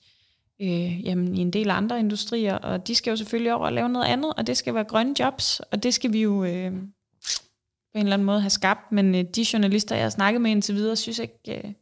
øh, 0.62 1.06
jamen, 1.06 1.36
i 1.36 1.40
en 1.40 1.54
del 1.54 1.70
andre 1.70 2.00
industrier, 2.00 2.56
og 2.56 2.88
de 2.88 2.96
skal 2.96 3.12
jo 3.12 3.18
selvfølgelig 3.18 3.54
over 3.54 3.66
og 3.66 3.74
lave 3.74 3.90
noget 3.90 4.06
andet, 4.06 4.34
og 4.38 4.48
det 4.48 4.58
skal 4.58 4.74
være 4.74 4.84
grønne 4.84 5.16
jobs, 5.20 5.60
og 5.60 5.84
det 5.84 5.94
skal 5.94 6.14
vi 6.14 6.22
jo 6.22 6.44
øh, 6.44 6.72
på 6.72 8.00
en 8.00 8.02
eller 8.02 8.14
anden 8.14 8.26
måde 8.26 8.42
have 8.42 8.50
skabt, 8.50 8.92
men 8.92 9.16
øh, 9.16 9.24
de 9.36 9.46
journalister, 9.54 9.96
jeg 9.96 10.06
har 10.06 10.10
snakket 10.10 10.42
med 10.42 10.52
indtil 10.52 10.76
videre, 10.76 10.96
synes 10.96 11.20
ikke... 11.20 11.40
Øh, 11.48 11.74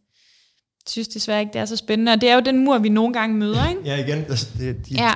synes 0.89 1.08
desværre 1.08 1.39
ikke, 1.39 1.53
det 1.53 1.62
er 1.62 1.65
så 1.65 1.75
spændende. 1.75 2.12
Og 2.12 2.22
det 2.22 2.29
er 2.29 2.36
jo 2.36 2.41
den 2.41 2.65
mur, 2.65 2.77
vi 2.77 2.89
nogle 2.89 3.13
gange 3.13 3.38
møder, 3.38 3.70
ikke? 3.70 3.82
Ja, 3.86 4.05
igen. 4.05 4.17
Altså, 4.17 4.48
det, 4.58 4.89
de... 4.89 4.94
Ja, 4.94 5.13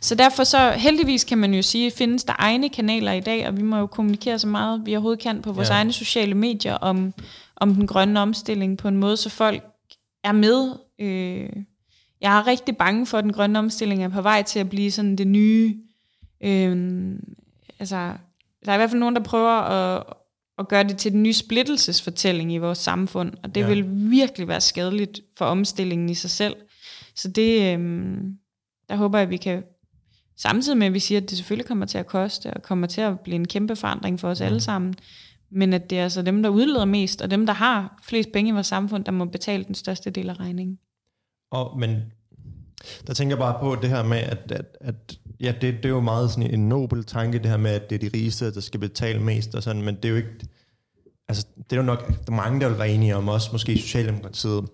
så 0.00 0.14
derfor 0.14 0.44
så 0.44 0.70
heldigvis 0.70 1.24
kan 1.24 1.38
man 1.38 1.54
jo 1.54 1.62
sige, 1.62 1.90
findes 1.90 2.24
der 2.24 2.32
egne 2.38 2.68
kanaler 2.68 3.12
i 3.12 3.20
dag, 3.20 3.48
og 3.48 3.56
vi 3.56 3.62
må 3.62 3.78
jo 3.78 3.86
kommunikere 3.86 4.38
så 4.38 4.46
meget, 4.46 4.86
vi 4.86 4.94
overhovedet 4.94 5.22
kan 5.22 5.42
på 5.42 5.52
vores 5.52 5.68
ja. 5.68 5.74
egne 5.74 5.92
sociale 5.92 6.34
medier 6.34 6.74
om, 6.74 7.14
om 7.56 7.74
den 7.74 7.86
grønne 7.86 8.20
omstilling 8.20 8.78
på 8.78 8.88
en 8.88 8.96
måde, 8.96 9.16
så 9.16 9.30
folk 9.30 9.64
er 10.24 10.32
med. 10.32 10.72
Øh, 11.00 11.50
jeg 12.24 12.38
er 12.38 12.46
rigtig 12.46 12.76
bange 12.76 13.06
for, 13.06 13.18
at 13.18 13.24
den 13.24 13.32
grønne 13.32 13.58
omstilling 13.58 14.04
er 14.04 14.08
på 14.08 14.22
vej 14.22 14.42
til 14.42 14.58
at 14.58 14.68
blive 14.68 14.90
sådan 14.90 15.16
det 15.16 15.26
nye. 15.26 15.78
Øh, 16.40 17.16
altså, 17.78 17.96
der 18.64 18.70
er 18.70 18.74
i 18.74 18.78
hvert 18.78 18.90
fald 18.90 19.00
nogen, 19.00 19.16
der 19.16 19.22
prøver 19.22 19.50
at, 19.50 20.04
at 20.58 20.68
gøre 20.68 20.84
det 20.84 20.96
til 20.96 21.12
den 21.12 21.22
nye 21.22 21.32
splittelsesfortælling 21.32 22.52
i 22.52 22.58
vores 22.58 22.78
samfund, 22.78 23.32
og 23.42 23.54
det 23.54 23.60
ja. 23.60 23.66
vil 23.66 24.10
virkelig 24.10 24.48
være 24.48 24.60
skadeligt 24.60 25.20
for 25.36 25.44
omstillingen 25.44 26.08
i 26.08 26.14
sig 26.14 26.30
selv. 26.30 26.56
Så 27.14 27.28
det, 27.28 27.72
øhm, 27.72 28.38
der 28.88 28.96
håber 28.96 29.18
jeg, 29.18 29.22
at 29.22 29.30
vi 29.30 29.36
kan, 29.36 29.62
samtidig 30.36 30.78
med 30.78 30.86
at 30.86 30.94
vi 30.94 30.98
siger, 30.98 31.20
at 31.20 31.30
det 31.30 31.38
selvfølgelig 31.38 31.66
kommer 31.66 31.86
til 31.86 31.98
at 31.98 32.06
koste, 32.06 32.54
og 32.54 32.62
kommer 32.62 32.86
til 32.86 33.00
at 33.00 33.20
blive 33.20 33.34
en 33.34 33.48
kæmpe 33.48 33.76
forandring 33.76 34.20
for 34.20 34.28
os 34.28 34.40
ja. 34.40 34.46
alle 34.46 34.60
sammen, 34.60 34.94
men 35.50 35.72
at 35.72 35.90
det 35.90 35.98
er 35.98 36.02
altså 36.02 36.22
dem, 36.22 36.42
der 36.42 36.50
udleder 36.50 36.84
mest, 36.84 37.22
og 37.22 37.30
dem, 37.30 37.46
der 37.46 37.52
har 37.52 38.02
flest 38.02 38.32
penge 38.32 38.48
i 38.48 38.52
vores 38.52 38.66
samfund, 38.66 39.04
der 39.04 39.12
må 39.12 39.24
betale 39.24 39.64
den 39.64 39.74
største 39.74 40.10
del 40.10 40.30
af 40.30 40.40
regningen. 40.40 40.78
Og, 41.50 41.78
men 41.78 42.02
der 43.06 43.14
tænker 43.14 43.36
jeg 43.36 43.38
bare 43.38 43.60
på 43.60 43.76
det 43.82 43.90
her 43.90 44.02
med, 44.02 44.18
at, 44.18 44.52
at, 44.52 44.66
at 44.80 45.18
ja, 45.40 45.52
det, 45.60 45.74
det 45.74 45.84
er 45.84 45.88
jo 45.88 46.00
meget 46.00 46.30
sådan 46.30 46.50
en 46.50 46.68
nobel 46.68 47.04
tanke, 47.04 47.38
det 47.38 47.50
her 47.50 47.56
med, 47.56 47.70
at 47.70 47.90
det 47.90 48.04
er 48.04 48.10
de 48.10 48.16
rigeste, 48.16 48.54
der 48.54 48.60
skal 48.60 48.80
betale 48.80 49.20
mest 49.20 49.54
og 49.54 49.62
sådan, 49.62 49.82
men 49.82 49.94
det 49.94 50.04
er 50.04 50.08
jo 50.08 50.16
ikke, 50.16 50.30
altså 51.28 51.46
det 51.56 51.72
er 51.72 51.76
jo 51.76 51.82
nok 51.82 52.08
der 52.08 52.32
er 52.32 52.36
mange, 52.36 52.60
der 52.60 52.68
vil 52.68 52.78
være 52.78 52.90
enige 52.90 53.16
om, 53.16 53.28
også 53.28 53.48
måske 53.52 53.78
Socialdemokratiet. 53.78 54.64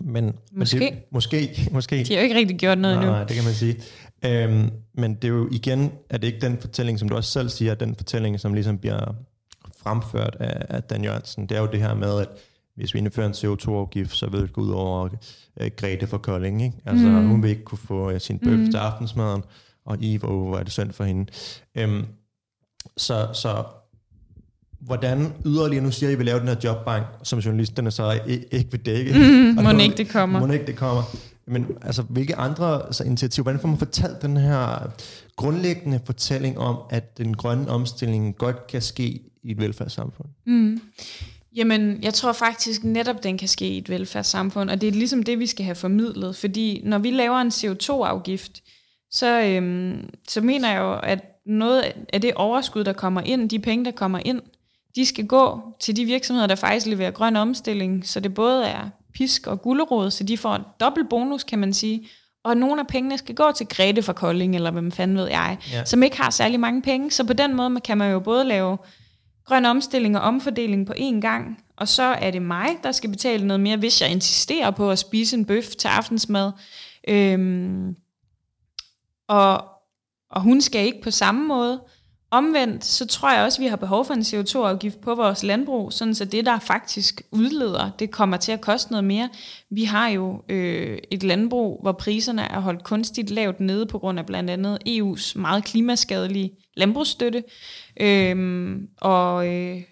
Men, 0.00 0.34
måske. 0.52 0.78
Men 0.78 0.92
det, 0.92 1.02
måske. 1.10 1.68
Måske. 1.72 2.04
De 2.04 2.14
har 2.14 2.20
jo 2.20 2.22
ikke 2.22 2.34
rigtig 2.34 2.58
gjort 2.58 2.78
noget 2.78 2.96
nej, 2.96 3.06
nu. 3.06 3.10
Nej, 3.10 3.24
det 3.24 3.36
kan 3.36 3.44
man 3.44 3.54
sige. 3.54 3.76
Øhm, 4.24 4.70
men 4.94 5.14
det 5.14 5.24
er 5.24 5.28
jo 5.28 5.48
igen, 5.52 5.92
at 6.10 6.22
det 6.22 6.28
ikke 6.28 6.40
den 6.40 6.58
fortælling, 6.60 6.98
som 6.98 7.08
du 7.08 7.16
også 7.16 7.30
selv 7.30 7.48
siger, 7.48 7.74
den 7.74 7.94
fortælling, 7.94 8.40
som 8.40 8.54
ligesom 8.54 8.78
bliver 8.78 9.14
fremført 9.82 10.36
af, 10.40 10.76
af 10.76 10.82
Dan 10.82 11.04
Jørgensen. 11.04 11.46
Det 11.46 11.56
er 11.56 11.60
jo 11.60 11.68
det 11.72 11.80
her 11.80 11.94
med, 11.94 12.20
at 12.20 12.28
hvis 12.80 12.94
vi 12.94 12.98
indfører 12.98 13.26
en 13.26 13.32
CO2-afgift, 13.32 14.16
så 14.16 14.30
vil 14.30 14.40
det 14.40 14.52
gå 14.52 14.60
ud 14.60 14.70
over 14.70 15.08
uh, 15.60 15.66
Grete 15.76 16.06
for 16.06 16.18
Kolding. 16.18 16.62
Ikke? 16.62 16.76
Altså, 16.86 17.06
mm. 17.06 17.28
hun 17.28 17.42
vil 17.42 17.50
ikke 17.50 17.64
kunne 17.64 17.78
få 17.78 18.12
uh, 18.12 18.18
sin 18.18 18.38
bøf 18.38 18.58
mm. 18.58 18.70
til 18.70 18.76
aftensmaden 18.76 19.42
og 19.84 19.98
oh, 20.22 20.48
hvor 20.48 20.58
er 20.58 20.62
det 20.62 20.72
synd 20.72 20.92
for 20.92 21.04
hende. 21.04 21.26
Øhm, 21.74 22.04
så, 22.96 23.28
så 23.32 23.64
hvordan 24.80 25.32
yderligere, 25.46 25.84
nu 25.84 25.90
siger 25.90 26.10
I, 26.10 26.12
at 26.12 26.16
I 26.16 26.18
vil 26.18 26.26
lave 26.26 26.40
den 26.40 26.48
her 26.48 26.56
jobbank, 26.64 27.06
som 27.22 27.38
journalisterne 27.38 27.90
så 27.90 28.20
ikke, 28.26 28.70
vil 28.70 28.86
dække. 28.86 29.12
Mm, 29.20 29.64
må 29.64 29.70
ikke 29.70 29.96
det 29.96 30.08
kommer. 30.08 30.46
Må 30.46 30.52
ikke 30.52 30.66
det 30.66 30.76
kommer. 30.76 31.02
Men 31.46 31.66
altså, 31.82 32.02
hvilke 32.02 32.36
andre 32.36 32.86
altså, 32.86 33.04
initiativer, 33.04 33.42
hvordan 33.42 33.60
får 33.60 33.68
man 33.68 33.78
fortalt 33.78 34.22
den 34.22 34.36
her 34.36 34.90
grundlæggende 35.36 36.00
fortælling 36.04 36.58
om, 36.58 36.76
at 36.90 37.18
den 37.18 37.36
grønne 37.36 37.68
omstilling 37.68 38.36
godt 38.36 38.66
kan 38.66 38.82
ske 38.82 39.20
i 39.42 39.50
et 39.50 39.58
velfærdssamfund? 39.58 40.28
Mm. 40.46 40.80
Jamen, 41.56 41.98
jeg 42.02 42.14
tror 42.14 42.32
faktisk 42.32 42.84
netop, 42.84 43.22
den 43.22 43.38
kan 43.38 43.48
ske 43.48 43.68
i 43.68 43.78
et 43.78 43.88
velfærdssamfund, 43.90 44.70
og 44.70 44.80
det 44.80 44.86
er 44.86 44.92
ligesom 44.92 45.22
det, 45.22 45.38
vi 45.38 45.46
skal 45.46 45.64
have 45.64 45.74
formidlet. 45.74 46.36
Fordi 46.36 46.80
når 46.84 46.98
vi 46.98 47.10
laver 47.10 47.38
en 47.40 47.48
CO2-afgift, 47.48 48.62
så, 49.10 49.40
øhm, 49.42 50.10
så 50.28 50.40
mener 50.40 50.70
jeg 50.72 50.80
jo, 50.80 50.94
at 51.02 51.24
noget 51.46 51.92
af 52.12 52.20
det 52.20 52.34
overskud, 52.34 52.84
der 52.84 52.92
kommer 52.92 53.20
ind, 53.20 53.48
de 53.50 53.58
penge, 53.58 53.84
der 53.84 53.90
kommer 53.90 54.20
ind, 54.24 54.40
de 54.96 55.06
skal 55.06 55.26
gå 55.26 55.60
til 55.80 55.96
de 55.96 56.04
virksomheder, 56.04 56.46
der 56.46 56.54
faktisk 56.54 56.86
leverer 56.86 57.10
grøn 57.10 57.36
omstilling, 57.36 58.08
så 58.08 58.20
det 58.20 58.34
både 58.34 58.64
er 58.64 58.88
pisk 59.14 59.46
og 59.46 59.62
gullerod, 59.62 60.10
så 60.10 60.24
de 60.24 60.38
får 60.38 60.54
en 60.54 60.62
dobbelt 60.80 61.08
bonus, 61.08 61.44
kan 61.44 61.58
man 61.58 61.72
sige, 61.72 62.08
og 62.44 62.56
nogle 62.56 62.80
af 62.80 62.86
pengene 62.86 63.18
skal 63.18 63.34
gå 63.34 63.52
til 63.56 63.66
Grete 63.66 64.02
fra 64.02 64.12
Kolding, 64.12 64.54
eller 64.54 64.70
hvem 64.70 64.92
fanden 64.92 65.16
ved 65.16 65.28
jeg, 65.28 65.58
Ja. 65.72 65.84
som 65.84 66.02
ikke 66.02 66.20
har 66.20 66.30
særlig 66.30 66.60
mange 66.60 66.82
penge. 66.82 67.10
Så 67.10 67.24
på 67.24 67.32
den 67.32 67.54
måde 67.56 67.80
kan 67.84 67.98
man 67.98 68.12
jo 68.12 68.20
både 68.20 68.44
lave 68.44 68.78
grøn 69.50 69.64
omstilling 69.64 70.16
og 70.16 70.22
omfordeling 70.22 70.86
på 70.86 70.92
én 70.92 71.20
gang, 71.20 71.64
og 71.76 71.88
så 71.88 72.02
er 72.02 72.30
det 72.30 72.42
mig, 72.42 72.68
der 72.82 72.92
skal 72.92 73.10
betale 73.10 73.46
noget 73.46 73.60
mere, 73.60 73.76
hvis 73.76 74.02
jeg 74.02 74.10
insisterer 74.10 74.70
på 74.70 74.90
at 74.90 74.98
spise 74.98 75.36
en 75.36 75.44
bøf 75.44 75.66
til 75.66 75.88
aftensmad. 75.88 76.52
Øhm, 77.08 77.96
og, 79.28 79.64
og 80.30 80.40
hun 80.42 80.60
skal 80.60 80.86
ikke 80.86 81.02
på 81.02 81.10
samme 81.10 81.46
måde. 81.48 81.80
Omvendt, 82.32 82.84
så 82.84 83.06
tror 83.06 83.32
jeg 83.32 83.44
også, 83.44 83.58
at 83.58 83.64
vi 83.64 83.68
har 83.68 83.76
behov 83.76 84.04
for 84.04 84.14
en 84.14 84.20
CO2-afgift 84.20 85.00
på 85.00 85.14
vores 85.14 85.42
landbrug, 85.42 85.92
sådan 85.92 86.14
så 86.14 86.24
det, 86.24 86.46
der 86.46 86.58
faktisk 86.58 87.22
udleder, 87.32 87.90
det 87.98 88.10
kommer 88.10 88.36
til 88.36 88.52
at 88.52 88.60
koste 88.60 88.90
noget 88.90 89.04
mere. 89.04 89.28
Vi 89.70 89.84
har 89.84 90.08
jo 90.08 90.42
øh, 90.48 90.98
et 91.10 91.22
landbrug, 91.22 91.82
hvor 91.82 91.92
priserne 91.92 92.42
er 92.42 92.60
holdt 92.60 92.84
kunstigt 92.84 93.30
lavt 93.30 93.60
nede 93.60 93.86
på 93.86 93.98
grund 93.98 94.18
af 94.18 94.26
blandt 94.26 94.50
andet 94.50 94.78
EU's 94.88 95.38
meget 95.38 95.64
klimaskadelige 95.64 96.50
landbrugsstøtte, 96.76 97.44
øh, 98.00 98.76
og, 99.00 99.48
øh, 99.48 99.82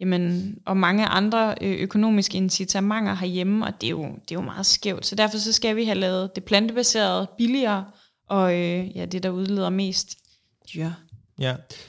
jamen, 0.00 0.54
og 0.66 0.76
mange 0.76 1.06
andre 1.06 1.54
øh, 1.60 1.72
økonomiske 1.80 2.36
incitamenter 2.36 3.14
herhjemme, 3.14 3.66
og 3.66 3.80
det 3.80 3.86
er, 3.86 3.90
jo, 3.90 4.02
det 4.02 4.30
er 4.30 4.34
jo 4.34 4.40
meget 4.40 4.66
skævt. 4.66 5.06
Så 5.06 5.14
derfor 5.14 5.38
så 5.38 5.52
skal 5.52 5.76
vi 5.76 5.84
have 5.84 5.98
lavet 5.98 6.30
det 6.34 6.44
plantebaserede 6.44 7.30
billigere, 7.38 7.84
og 8.28 8.54
øh, 8.54 8.96
ja, 8.96 9.04
det, 9.04 9.22
der 9.22 9.30
udleder 9.30 9.70
mest 9.70 10.08
dyr. 10.74 10.80
Ja, 10.80 10.92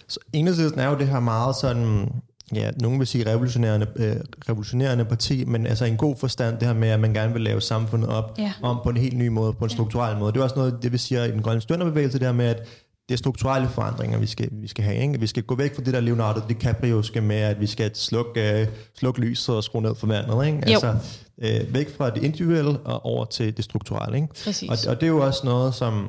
så 0.08 0.20
enhedslisten 0.34 0.80
er 0.80 0.90
jo 0.90 0.98
det 0.98 1.08
her 1.08 1.20
meget 1.20 1.56
sådan, 1.56 2.12
ja, 2.54 2.72
nogen 2.82 3.00
vil 3.00 3.08
sige 3.08 3.30
revolutionerende, 3.32 3.88
øh, 3.96 4.16
revolutionerende 4.50 5.06
parti, 5.06 5.46
men 5.46 5.68
altså 5.68 5.86
en 5.86 5.98
god 5.98 6.16
forstand 6.16 6.58
det 6.60 6.68
her 6.68 6.74
med, 6.76 6.90
at 6.90 7.00
man 7.00 7.14
gerne 7.14 7.34
vil 7.34 7.42
lave 7.42 7.62
samfundet 7.62 8.10
op 8.10 8.36
Ja. 8.38 8.54
om 8.62 8.80
på 8.84 8.90
en 8.90 8.98
helt 8.98 9.18
ny 9.18 9.28
måde, 9.28 9.54
på 9.54 9.64
en 9.64 9.70
strukturel 9.70 10.18
måde. 10.18 10.34
Det 10.34 10.40
er 10.40 10.44
også 10.44 10.56
noget, 10.56 10.80
det 10.82 10.92
vi 10.92 10.98
siger 10.98 11.24
i 11.24 11.32
den 11.32 11.42
grønne 11.42 11.62
studenterbevægelse, 11.62 12.20
det 12.20 12.28
her 12.28 12.34
med, 12.34 12.46
at 12.46 12.68
det 13.10 13.14
er 13.14 13.18
strukturelle 13.18 13.70
forandringer, 13.70 14.20
vi 14.20 14.26
skal, 14.28 14.50
vi 14.52 14.68
skal 14.68 14.84
have. 14.84 14.98
Ikke? 14.98 15.20
Vi 15.20 15.28
skal 15.28 15.44
gå 15.44 15.56
væk 15.56 15.76
fra 15.76 15.84
det 15.84 15.94
der 15.94 16.00
Leonardo 16.00 16.42
DiCaprio 16.50 17.04
med, 17.22 17.36
at 17.36 17.60
vi 17.62 17.68
skal 17.68 17.96
slukke, 17.96 18.62
øh, 18.62 18.68
slukke 19.00 19.22
lyset 19.22 19.56
og 19.56 19.64
skrue 19.64 19.82
ned 19.82 19.96
for 19.96 20.08
vandet. 20.08 20.46
Ikke? 20.48 20.68
Altså, 20.68 20.96
øh, 21.42 21.74
væk 21.74 21.98
fra 21.98 22.10
det 22.10 22.24
individuelle 22.24 22.80
og 22.80 23.06
over 23.06 23.26
til 23.26 23.58
det 23.58 23.66
strukturelle. 23.66 24.16
Ikke? 24.18 24.28
Præcis. 24.44 24.70
Og, 24.70 24.78
og 24.92 24.96
det 25.02 25.04
er 25.08 25.12
jo 25.12 25.26
også 25.26 25.42
noget, 25.46 25.76
som, 25.76 26.08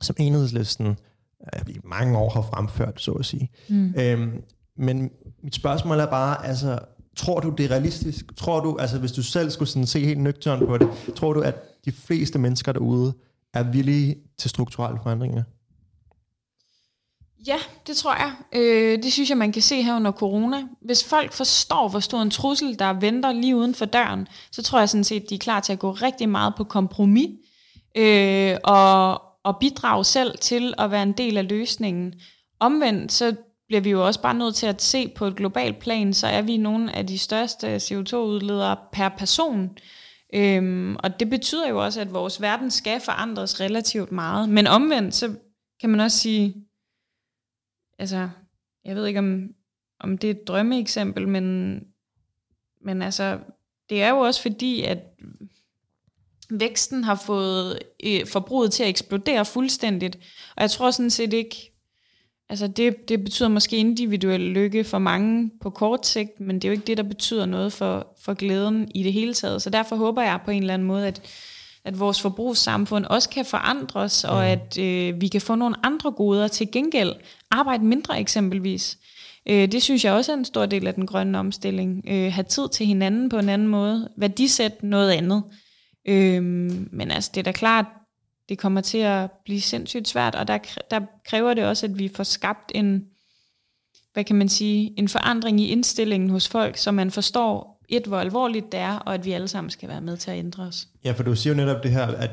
som 0.00 0.16
enhedslisten 0.18 0.96
i 1.68 1.78
mange 1.84 2.18
år 2.18 2.30
har 2.30 2.42
fremført, 2.42 3.00
så 3.00 3.12
at 3.12 3.26
sige. 3.26 3.50
Mm. 3.68 3.94
Øhm, 3.98 4.42
men 4.76 5.10
mit 5.42 5.54
spørgsmål 5.54 6.00
er 6.00 6.06
bare, 6.06 6.46
altså, 6.46 6.78
tror 7.16 7.40
du, 7.40 7.50
det 7.50 7.64
er 7.64 7.70
realistisk? 7.70 8.36
Tror 8.36 8.60
du, 8.60 8.76
altså 8.80 8.98
hvis 8.98 9.12
du 9.12 9.22
selv 9.22 9.50
skulle 9.50 9.68
sådan 9.68 9.86
se 9.86 10.00
helt 10.00 10.20
nøgternt 10.20 10.66
på 10.66 10.78
det, 10.78 10.88
tror 11.16 11.32
du, 11.32 11.40
at 11.40 11.84
de 11.84 11.92
fleste 11.92 12.38
mennesker 12.38 12.72
derude 12.72 13.14
er 13.54 13.62
villige 13.62 14.16
til 14.38 14.50
strukturelle 14.50 14.98
forandringer? 15.02 15.42
Ja, 17.46 17.56
det 17.86 17.96
tror 17.96 18.14
jeg. 18.14 18.32
Øh, 18.52 19.02
det 19.02 19.12
synes 19.12 19.28
jeg, 19.28 19.38
man 19.38 19.52
kan 19.52 19.62
se 19.62 19.82
her 19.82 19.96
under 19.96 20.12
corona. 20.12 20.62
Hvis 20.80 21.04
folk 21.04 21.32
forstår, 21.32 21.88
hvor 21.88 22.00
stor 22.00 22.22
en 22.22 22.30
trussel, 22.30 22.78
der 22.78 22.92
venter 22.92 23.32
lige 23.32 23.56
uden 23.56 23.74
for 23.74 23.84
døren, 23.84 24.28
så 24.52 24.62
tror 24.62 24.78
jeg 24.78 24.88
sådan 24.88 25.04
set, 25.04 25.30
de 25.30 25.34
er 25.34 25.38
klar 25.38 25.60
til 25.60 25.72
at 25.72 25.78
gå 25.78 25.90
rigtig 25.92 26.28
meget 26.28 26.54
på 26.56 26.64
kompromis 26.64 27.30
øh, 27.96 28.56
og, 28.64 29.22
og 29.44 29.58
bidrage 29.60 30.04
selv 30.04 30.38
til 30.38 30.74
at 30.78 30.90
være 30.90 31.02
en 31.02 31.12
del 31.12 31.36
af 31.36 31.48
løsningen. 31.48 32.14
Omvendt, 32.60 33.12
så 33.12 33.36
bliver 33.66 33.80
vi 33.80 33.90
jo 33.90 34.06
også 34.06 34.22
bare 34.22 34.34
nødt 34.34 34.54
til 34.54 34.66
at 34.66 34.82
se 34.82 35.08
på 35.08 35.26
et 35.26 35.36
globalt 35.36 35.78
plan, 35.78 36.14
så 36.14 36.26
er 36.26 36.42
vi 36.42 36.56
nogle 36.56 36.96
af 36.96 37.06
de 37.06 37.18
største 37.18 37.76
CO2-udledere 37.76 38.76
per 38.92 39.08
person. 39.08 39.78
Øhm, 40.34 40.96
og 40.96 41.20
det 41.20 41.30
betyder 41.30 41.68
jo 41.68 41.84
også, 41.84 42.00
at 42.00 42.12
vores 42.12 42.40
verden 42.40 42.70
skal 42.70 43.00
forandres 43.00 43.60
relativt 43.60 44.12
meget. 44.12 44.48
Men 44.48 44.66
omvendt, 44.66 45.14
så 45.14 45.34
kan 45.80 45.90
man 45.90 46.00
også 46.00 46.18
sige, 46.18 46.54
altså, 47.98 48.28
jeg 48.84 48.96
ved 48.96 49.06
ikke 49.06 49.18
om, 49.18 49.48
om 50.00 50.18
det 50.18 50.30
er 50.30 50.34
et 50.34 50.48
drømmeeksempel, 50.48 51.28
men, 51.28 51.78
men 52.80 53.02
altså, 53.02 53.38
det 53.88 54.02
er 54.02 54.08
jo 54.08 54.18
også 54.18 54.42
fordi, 54.42 54.82
at 54.82 54.98
væksten 56.50 57.04
har 57.04 57.14
fået 57.14 57.78
øh, 58.04 58.26
forbruget 58.26 58.72
til 58.72 58.82
at 58.82 58.88
eksplodere 58.88 59.44
fuldstændigt. 59.44 60.18
Og 60.56 60.62
jeg 60.62 60.70
tror 60.70 60.90
sådan 60.90 61.10
set 61.10 61.32
ikke, 61.32 61.72
altså 62.48 62.66
det, 62.66 63.08
det 63.08 63.24
betyder 63.24 63.48
måske 63.48 63.76
individuel 63.76 64.40
lykke 64.40 64.84
for 64.84 64.98
mange 64.98 65.50
på 65.60 65.70
kort 65.70 66.06
sigt, 66.06 66.40
men 66.40 66.56
det 66.56 66.64
er 66.64 66.68
jo 66.68 66.72
ikke 66.72 66.86
det, 66.86 66.96
der 66.96 67.02
betyder 67.02 67.46
noget 67.46 67.72
for, 67.72 68.06
for 68.20 68.34
glæden 68.34 68.88
i 68.94 69.02
det 69.02 69.12
hele 69.12 69.34
taget. 69.34 69.62
Så 69.62 69.70
derfor 69.70 69.96
håber 69.96 70.22
jeg 70.22 70.40
på 70.44 70.50
en 70.50 70.62
eller 70.62 70.74
anden 70.74 70.88
måde, 70.88 71.06
at, 71.06 71.22
at 71.84 72.00
vores 72.00 72.20
forbrugssamfund 72.20 73.04
også 73.04 73.28
kan 73.28 73.44
forandres, 73.44 74.24
og 74.24 74.46
at 74.46 74.78
øh, 74.78 75.20
vi 75.20 75.28
kan 75.28 75.40
få 75.40 75.54
nogle 75.54 75.76
andre 75.82 76.12
goder 76.12 76.48
til 76.48 76.70
gengæld. 76.70 77.12
Arbejde 77.50 77.84
mindre 77.84 78.20
eksempelvis. 78.20 78.98
Øh, 79.48 79.72
det 79.72 79.82
synes 79.82 80.04
jeg 80.04 80.12
også 80.12 80.32
er 80.32 80.36
en 80.36 80.44
stor 80.44 80.66
del 80.66 80.86
af 80.86 80.94
den 80.94 81.06
grønne 81.06 81.38
omstilling. 81.38 82.04
Øh, 82.08 82.32
have 82.32 82.44
tid 82.44 82.68
til 82.72 82.86
hinanden 82.86 83.28
på 83.28 83.38
en 83.38 83.48
anden 83.48 83.68
måde. 83.68 84.08
Værdisætte 84.16 84.86
noget 84.86 85.10
andet. 85.10 85.42
Øh, 86.08 86.42
men 86.92 87.10
altså, 87.10 87.30
det 87.34 87.40
er 87.40 87.44
da 87.44 87.52
klart, 87.52 87.86
det 88.48 88.58
kommer 88.58 88.80
til 88.80 88.98
at 88.98 89.30
blive 89.44 89.60
sindssygt 89.60 90.08
svært, 90.08 90.34
og 90.34 90.48
der, 90.48 90.58
der 90.90 91.00
kræver 91.28 91.54
det 91.54 91.64
også, 91.64 91.86
at 91.86 91.98
vi 91.98 92.10
får 92.16 92.24
skabt 92.24 92.72
en, 92.74 93.04
hvad 94.12 94.24
kan 94.24 94.36
man 94.36 94.48
sige, 94.48 94.98
en 94.98 95.08
forandring 95.08 95.60
i 95.60 95.66
indstillingen 95.68 96.30
hos 96.30 96.48
folk, 96.48 96.76
så 96.76 96.92
man 96.92 97.10
forstår, 97.10 97.74
et, 97.88 98.06
hvor 98.06 98.18
alvorligt 98.18 98.72
det 98.72 98.80
er, 98.80 98.96
og 98.98 99.14
at 99.14 99.24
vi 99.24 99.32
alle 99.32 99.48
sammen 99.48 99.70
skal 99.70 99.88
være 99.88 100.00
med 100.00 100.16
til 100.16 100.30
at 100.30 100.38
ændre 100.38 100.62
os. 100.62 100.88
Ja, 101.04 101.12
for 101.12 101.22
du 101.22 101.34
siger 101.36 101.54
jo 101.54 101.56
netop 101.56 101.82
det 101.82 101.90
her, 101.90 102.06
at 102.06 102.30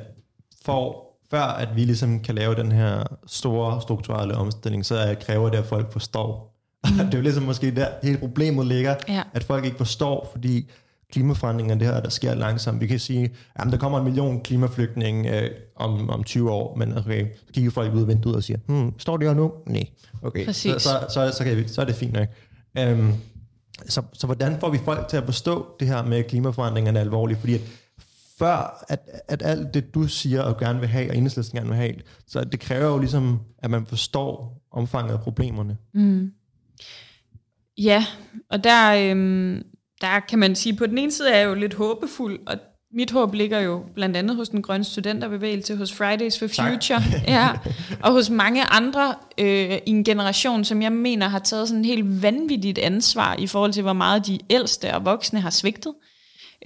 for, 0.66 1.08
før 1.30 1.42
at 1.42 1.76
vi 1.76 1.82
ligesom 1.86 2.20
kan 2.20 2.36
lave 2.36 2.56
den 2.56 2.72
her 2.72 3.04
store 3.28 3.82
strukturelle 3.82 4.36
omstilling, 4.36 4.86
så 4.86 4.96
er- 4.96 5.14
kræver 5.14 5.50
det, 5.50 5.58
at 5.58 5.66
folk 5.66 5.92
forstår. 5.92 6.58
Mm. 6.90 6.92
det 7.06 7.14
er 7.14 7.18
jo 7.18 7.22
ligesom 7.24 7.44
måske 7.44 7.76
der 7.76 7.88
hele 8.04 8.18
problemet 8.18 8.66
ligger, 8.68 8.96
Ja. 9.08 9.24
at 9.34 9.44
folk 9.44 9.66
ikke 9.66 9.78
forstår, 9.78 10.30
fordi 10.32 10.70
klimaforandringer, 11.12 11.76
det 11.76 11.88
her, 11.88 12.00
der 12.00 12.10
sker 12.10 12.34
langsomt. 12.34 12.82
Vi 12.82 12.88
kan 12.88 13.00
sige, 13.00 13.30
at 13.56 13.68
der 13.72 13.78
kommer 13.78 13.98
en 13.98 14.04
million 14.04 14.42
klimaflygtninge 14.42 15.42
øh, 15.42 15.50
om, 15.76 16.10
om 16.10 16.24
20 16.24 16.52
år, 16.52 16.76
men 16.76 16.98
okay, 16.98 17.26
så 17.48 17.54
kigger 17.54 17.72
folk 17.72 17.94
ud 17.94 18.02
af 18.02 18.08
vinduet 18.08 18.36
og 18.36 18.44
siger, 18.44 18.58
hmm, 18.68 19.00
står 19.00 19.18
det 19.18 19.28
her 19.28 19.36
nu? 19.36 19.52
Nej. 19.68 19.90
Okay, 20.22 20.46
Præcis. 20.46 20.72
så, 20.72 20.80
så, 20.80 21.06
så, 21.10 21.38
så, 21.38 21.44
kan 21.44 21.58
vi, 21.58 21.68
så 21.68 21.82
er 21.82 21.86
det 21.86 21.96
fint 21.96 22.14
nok. 22.14 22.28
Um, 22.80 23.14
så, 23.88 24.02
så 24.14 24.26
hvordan 24.26 24.60
får 24.60 24.70
vi 24.70 24.78
folk 24.86 25.08
til 25.08 25.18
at 25.18 25.26
forstå 25.26 25.68
det 25.80 25.88
her 25.88 26.06
med, 26.06 26.24
klimaforandringerne 26.24 27.00
er 27.00 27.04
alvorlige? 27.04 27.38
Fordi 27.38 27.54
at 27.54 27.62
før 28.42 28.86
at, 28.90 29.00
at 29.28 29.42
alt 29.42 29.74
det, 29.74 29.94
du 29.94 30.08
siger 30.08 30.42
og 30.42 30.60
gerne 30.60 30.80
vil 30.80 30.90
have, 30.90 31.10
og 31.10 31.16
enhedslisten 31.16 31.58
gerne 31.58 31.70
vil 31.70 31.78
have, 31.78 31.94
så 32.28 32.44
det 32.44 32.60
kræver 32.60 32.88
jo 32.88 33.00
ligesom, 33.00 33.40
at 33.58 33.72
man 33.72 33.86
forstår 33.86 34.62
omfanget 34.72 35.14
af 35.14 35.20
problemerne. 35.20 35.78
Ja, 37.78 38.06
og 38.50 38.64
der, 38.64 39.12
øhm, 39.12 39.64
der 40.02 40.20
kan 40.20 40.40
man 40.40 40.56
sige, 40.56 40.76
på 40.76 40.86
den 40.86 40.98
ene 40.98 41.12
side 41.12 41.30
er 41.32 41.38
jeg 41.38 41.48
jo 41.50 41.54
lidt 41.54 41.74
håbefuld, 41.74 42.40
og 42.48 42.58
mit 42.94 43.12
håb 43.12 43.34
ligger 43.34 43.60
jo 43.60 43.84
blandt 43.96 44.18
andet 44.18 44.36
hos 44.36 44.50
den 44.50 44.62
grønne 44.62 44.84
studenterbevægelse, 44.84 45.76
hos 45.76 45.94
Fridays 45.94 46.40
for. 46.40 46.48
Future, 46.48 47.02
ja, 47.28 47.50
og 48.04 48.12
hos 48.12 48.30
mange 48.30 48.64
andre 48.64 49.16
øh, 49.38 49.72
i 49.86 49.90
en 49.90 50.04
generation, 50.04 50.64
som 50.64 50.82
jeg 50.82 50.92
mener 50.92 51.28
har 51.28 51.40
taget 51.40 51.68
sådan 51.68 51.80
et 51.82 51.86
helt 51.86 52.22
vanvittigt 52.22 52.78
ansvar 52.78 53.36
i 53.40 53.48
forhold 53.48 53.74
til, 53.74 53.84
hvor 53.84 53.94
meget 53.94 54.28
de 54.28 54.40
ældste 54.50 54.94
og 54.94 55.06
voksne 55.06 55.40
har 55.42 55.50
svigtet. 55.50 55.94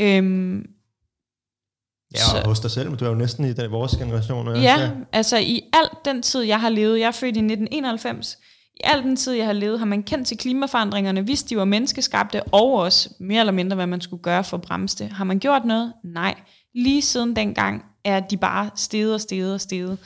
Øhm, 0.01 0.63
Ja, 2.15 2.19
Så- 2.19 2.37
og 2.37 2.45
hos 2.47 2.59
dig 2.59 2.71
selv, 2.71 2.89
men 2.89 2.99
du 2.99 3.05
er 3.05 3.09
jo 3.09 3.15
næsten 3.15 3.45
i 3.45 3.53
den, 3.53 3.71
vores 3.71 3.91
generation. 3.91 4.47
også, 4.47 4.61
Ja, 4.61 4.91
altså 5.11 5.37
i 5.37 5.61
al 5.73 5.89
den 6.05 6.21
tid, 6.21 6.41
jeg 6.41 6.61
har 6.61 6.69
levet, 6.69 6.99
jeg 6.99 7.07
er 7.07 7.11
født 7.11 7.37
i 7.37 7.39
1991, 7.39 8.37
i 8.75 8.81
al 8.83 9.03
den 9.03 9.15
tid, 9.15 9.33
jeg 9.33 9.45
har 9.45 9.53
levet, 9.53 9.79
har 9.79 9.85
man 9.85 10.03
kendt 10.03 10.27
til 10.27 10.37
klimaforandringerne, 10.37 11.25
vidst 11.25 11.49
de 11.49 11.57
var 11.57 11.65
menneskeskabte, 11.65 12.43
og 12.43 12.73
også 12.73 13.09
mere 13.19 13.39
eller 13.39 13.53
mindre, 13.53 13.75
hvad 13.75 13.87
man 13.87 14.01
skulle 14.01 14.23
gøre 14.23 14.43
for 14.43 14.57
at 14.57 14.63
bremse 14.63 15.03
det. 15.03 15.11
Har 15.11 15.23
man 15.23 15.39
gjort 15.39 15.65
noget? 15.65 15.93
Nej. 16.03 16.35
Lige 16.75 17.01
siden 17.01 17.35
dengang 17.35 17.85
er 18.03 18.19
de 18.19 18.37
bare 18.37 18.69
steget 18.75 19.13
og 19.13 19.21
steget 19.21 19.53
og 19.53 19.61
steget. 19.61 19.97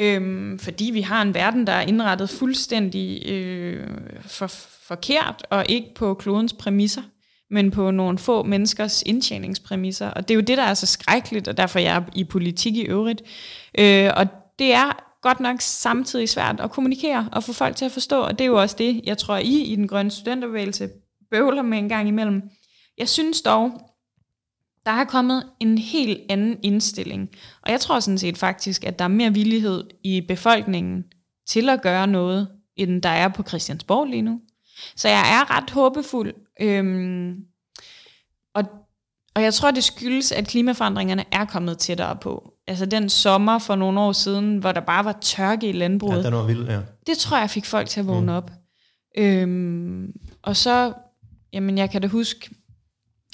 Øhm, 0.00 0.58
fordi 0.58 0.90
vi 0.92 1.00
har 1.00 1.22
en 1.22 1.34
verden, 1.34 1.66
der 1.66 1.72
er 1.72 1.80
indrettet 1.80 2.30
fuldstændig 2.30 3.30
øh, 3.30 3.86
for, 4.20 4.46
forkert, 4.88 5.46
og 5.50 5.64
ikke 5.68 5.94
på 5.94 6.14
klodens 6.14 6.52
præmisser, 6.52 7.02
men 7.50 7.70
på 7.70 7.90
nogle 7.90 8.18
få 8.18 8.42
menneskers 8.42 9.02
indtjeningspræmisser. 9.06 10.10
Og 10.10 10.28
det 10.28 10.34
er 10.34 10.36
jo 10.36 10.40
det, 10.40 10.58
der 10.58 10.64
er 10.64 10.74
så 10.74 10.86
skrækkeligt, 10.86 11.48
og 11.48 11.56
derfor 11.56 11.78
jeg 11.78 11.96
er 11.96 12.02
i 12.14 12.24
politik 12.24 12.76
i 12.76 12.82
øvrigt. 12.82 13.22
Øh, 13.78 14.10
og 14.16 14.26
det 14.58 14.74
er 14.74 15.07
godt 15.22 15.40
nok 15.40 15.60
samtidig 15.60 16.28
svært 16.28 16.60
at 16.60 16.70
kommunikere 16.70 17.28
og 17.32 17.44
få 17.44 17.52
folk 17.52 17.76
til 17.76 17.84
at 17.84 17.92
forstå, 17.92 18.20
og 18.20 18.38
det 18.38 18.40
er 18.40 18.48
jo 18.48 18.60
også 18.60 18.76
det, 18.78 19.00
jeg 19.04 19.18
tror, 19.18 19.36
I 19.36 19.62
i 19.62 19.76
den 19.76 19.88
grønne 19.88 20.10
studenterbevægelse 20.10 20.90
bøvler 21.30 21.62
med 21.62 21.78
en 21.78 21.88
gang 21.88 22.08
imellem. 22.08 22.42
Jeg 22.98 23.08
synes 23.08 23.42
dog, 23.42 23.80
der 24.86 24.90
er 24.90 25.04
kommet 25.04 25.48
en 25.60 25.78
helt 25.78 26.20
anden 26.28 26.58
indstilling. 26.62 27.28
Og 27.62 27.70
jeg 27.72 27.80
tror 27.80 28.00
sådan 28.00 28.18
set 28.18 28.38
faktisk, 28.38 28.84
at 28.84 28.98
der 28.98 29.04
er 29.04 29.08
mere 29.08 29.34
villighed 29.34 29.84
i 30.04 30.20
befolkningen 30.20 31.04
til 31.46 31.68
at 31.68 31.82
gøre 31.82 32.06
noget, 32.06 32.48
end 32.76 33.02
der 33.02 33.08
er 33.08 33.28
på 33.28 33.42
Christiansborg 33.42 34.06
lige 34.06 34.22
nu. 34.22 34.40
Så 34.96 35.08
jeg 35.08 35.20
er 35.20 35.56
ret 35.56 35.70
håbefuld. 35.70 36.34
Øhm, 36.60 37.36
og, 38.54 38.64
og 39.34 39.42
jeg 39.42 39.54
tror, 39.54 39.70
det 39.70 39.84
skyldes, 39.84 40.32
at 40.32 40.48
klimaforandringerne 40.48 41.24
er 41.32 41.44
kommet 41.44 41.78
tættere 41.78 42.16
på 42.16 42.52
altså 42.68 42.86
den 42.86 43.08
sommer 43.08 43.58
for 43.58 43.76
nogle 43.76 44.00
år 44.00 44.12
siden, 44.12 44.58
hvor 44.58 44.72
der 44.72 44.80
bare 44.80 45.04
var 45.04 45.18
tørke 45.20 45.68
i 45.68 45.72
landbruget. 45.72 46.18
Ja, 46.18 46.22
den 46.22 46.34
var 46.34 46.46
vild, 46.46 46.68
ja. 46.68 46.80
Det 47.06 47.18
tror 47.18 47.38
jeg 47.38 47.50
fik 47.50 47.64
folk 47.64 47.88
til 47.88 48.00
at 48.00 48.06
vågne 48.06 48.32
mm. 48.32 48.36
op. 48.36 48.50
Øhm, 49.18 50.12
og 50.42 50.56
så, 50.56 50.92
jamen 51.52 51.78
jeg 51.78 51.90
kan 51.90 52.02
da 52.02 52.08
huske, 52.08 52.50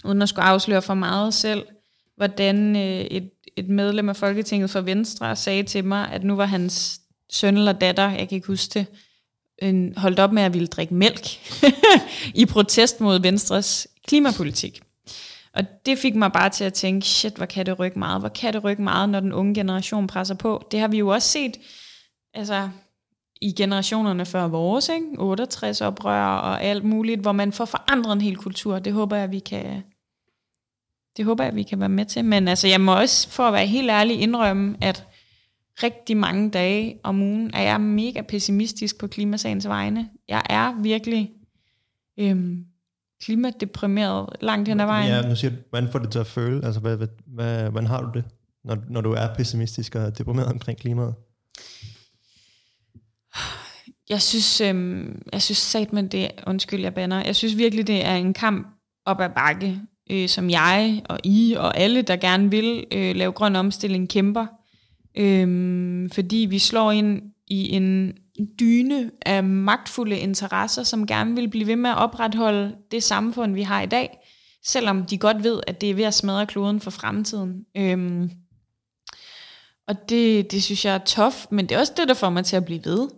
uden 0.05 0.23
at 0.23 0.29
skulle 0.29 0.45
afsløre 0.45 0.83
for 0.83 0.95
meget 0.95 1.35
selv, 1.35 1.67
hvordan 2.17 2.77
øh, 2.77 3.01
et, 3.01 3.31
et 3.57 3.69
medlem 3.69 4.09
af 4.09 4.17
Folketinget 4.17 4.71
for 4.71 4.81
Venstre 4.81 5.37
sagde 5.37 5.63
til 5.63 5.85
mig, 5.85 6.09
at 6.13 6.25
nu 6.25 6.37
var 6.37 6.47
hans 6.47 7.01
søn 7.33 7.57
eller 7.57 7.73
datter, 7.73 8.11
jeg 8.11 8.29
kan 8.29 8.37
ikke 8.37 8.47
huske 8.47 8.79
det, 8.79 8.87
en, 9.59 9.95
holdt 9.97 10.19
op 10.19 10.33
med 10.33 10.43
at 10.43 10.53
ville 10.53 10.67
drikke 10.67 10.95
mælk 10.95 11.27
i 12.43 12.47
protest 12.47 13.01
mod 13.01 13.21
Venstres 13.21 13.89
klimapolitik. 14.07 14.81
Og 15.55 15.65
det 15.87 15.99
fik 15.99 16.15
mig 16.15 16.33
bare 16.33 16.51
til 16.51 16.65
at 16.65 16.75
tænke, 16.75 17.07
shit, 17.07 17.37
hvor 17.37 17.47
kan 17.47 17.67
det 17.67 17.79
rykke 17.79 17.99
meget? 17.99 18.21
Hvor 18.21 18.29
kan 18.29 18.53
det 18.53 18.65
rykke 18.65 18.83
meget, 18.83 19.09
når 19.09 19.21
den 19.21 19.33
unge 19.33 19.55
generation 19.55 20.07
presser 20.07 20.35
på? 20.35 20.67
Det 20.71 20.81
har 20.81 20.89
vi 20.89 20.99
jo 20.99 21.09
også 21.09 21.29
set 21.29 21.57
altså, 22.35 22.69
i 23.41 23.53
generationerne 23.53 24.27
før 24.27 24.49
vores, 24.49 24.89
ikke? 24.89 25.07
68 25.19 25.81
oprør 25.81 26.27
og 26.27 26.63
alt 26.63 26.85
muligt, 26.85 27.21
hvor 27.21 27.33
man 27.33 27.53
får 27.53 27.65
forandret 27.65 28.13
en 28.13 28.21
hel 28.21 28.37
kultur. 28.37 28.79
Det 28.79 28.93
håber 28.93 29.17
jeg, 29.17 29.31
vi 29.31 29.39
kan, 29.39 29.83
det 31.17 31.25
håber 31.25 31.45
jeg, 31.45 31.55
vi 31.55 31.63
kan 31.63 31.81
være 31.81 31.89
med 31.89 32.05
til. 32.05 32.25
Men 32.25 32.49
altså, 32.49 32.69
jeg 32.69 32.81
må 32.81 32.97
også, 32.97 33.31
for 33.31 33.43
at 33.43 33.53
være 33.53 33.67
helt 33.67 33.91
ærlig, 33.91 34.21
indrømme, 34.21 34.77
at 34.81 35.07
rigtig 35.83 36.17
mange 36.17 36.51
dage 36.51 37.01
om 37.03 37.23
ugen 37.23 37.51
er 37.55 37.63
jeg 37.63 37.81
mega 37.81 38.23
pessimistisk 38.23 38.99
på 38.99 39.07
klimasagens 39.07 39.69
vegne. 39.69 40.09
Jeg 40.29 40.43
er 40.51 40.83
virkelig 40.83 41.31
øhm, 42.19 42.65
klimadeprimeret 43.23 44.29
langt 44.41 44.69
hen 44.69 44.81
ad 44.81 44.87
vejen. 44.87 45.09
Ja, 45.09 45.29
nu 45.29 45.37
siger 45.37 45.51
du, 45.51 45.57
hvordan 45.71 45.93
får 45.93 45.99
det 45.99 46.11
til 46.11 46.19
at 46.19 46.27
føle? 46.27 46.65
Altså, 46.65 46.81
hvad, 46.81 46.97
hvad, 46.97 47.09
hvad, 47.27 47.71
hvordan 47.71 47.87
har 47.87 48.03
du 48.03 48.11
det, 48.15 48.25
når, 48.65 48.77
når 48.89 49.01
du 49.01 49.13
er 49.13 49.35
pessimistisk 49.35 49.95
og 49.95 50.19
deprimeret 50.19 50.49
omkring 50.49 50.79
klimaet? 50.79 51.15
Jeg 54.09 54.23
synes, 54.23 54.61
øhm, 54.61 55.23
jeg 55.33 55.43
synes 55.43 55.59
sat 55.59 55.93
med 55.93 56.09
det, 56.09 56.31
undskyld, 56.47 56.81
jeg 56.81 56.95
banner, 56.95 57.25
jeg 57.25 57.37
synes 57.37 57.57
virkelig, 57.57 57.87
det 57.87 58.05
er 58.05 58.15
en 58.15 58.33
kamp 58.33 58.67
op 59.07 59.21
ad 59.21 59.31
bakke, 59.37 59.81
øh, 60.11 60.29
som 60.29 60.51
jeg 60.51 61.03
og 61.09 61.19
I 61.25 61.55
og 61.59 61.79
alle, 61.79 62.03
der 62.03 62.17
gerne 62.17 62.51
vil 62.51 62.85
øh, 62.93 63.17
lave 63.17 63.33
grøn 63.33 63.57
omstilling, 63.57 64.09
kæmper. 64.09 64.47
Øhm, 65.17 66.11
fordi 66.11 66.47
vi 66.51 66.59
slår 66.59 66.93
ind 66.93 67.23
i 67.47 67.71
en 67.71 68.13
dyne 68.61 69.11
af 69.27 69.45
magtfulde 69.45 70.19
interesser, 70.19 70.83
som 70.83 71.07
gerne 71.07 71.35
vil 71.35 71.49
blive 71.49 71.67
ved 71.67 71.77
med 71.77 71.91
at 71.91 71.97
opretholde 71.97 72.77
det 72.91 73.03
samfund, 73.03 73.55
vi 73.55 73.63
har 73.63 73.83
i 73.83 73.87
dag, 73.87 74.19
selvom 74.65 75.07
de 75.07 75.19
godt 75.19 75.43
ved, 75.43 75.61
at 75.67 75.81
det 75.81 75.91
er 75.91 75.95
ved 75.95 76.05
at 76.05 76.15
smadre 76.15 76.47
kloden 76.47 76.81
for 76.81 76.91
fremtiden. 76.91 77.65
Øhm, 77.77 78.31
og 79.89 80.09
det, 80.09 80.53
det 80.53 80.63
synes 80.63 80.85
jeg 80.85 80.95
er 80.95 80.99
tof, 80.99 81.47
men 81.51 81.69
det 81.69 81.75
er 81.75 81.79
også 81.79 81.93
det, 81.97 82.09
der 82.09 82.15
får 82.15 82.31
mig 82.31 82.45
til 82.45 82.57
at 82.57 82.65
blive 82.65 82.85
ved. 82.85 83.09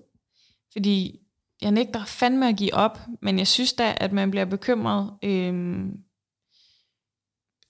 Fordi 0.73 1.19
jeg 1.63 1.71
nægter 1.71 2.05
fandme 2.05 2.49
at 2.49 2.57
give 2.57 2.75
op, 2.75 3.01
men 3.23 3.39
jeg 3.39 3.47
synes 3.47 3.73
da, 3.73 3.95
at 3.97 4.13
man 4.13 4.31
bliver 4.31 4.45
bekymret. 4.45 5.11
Øhm, 5.25 5.91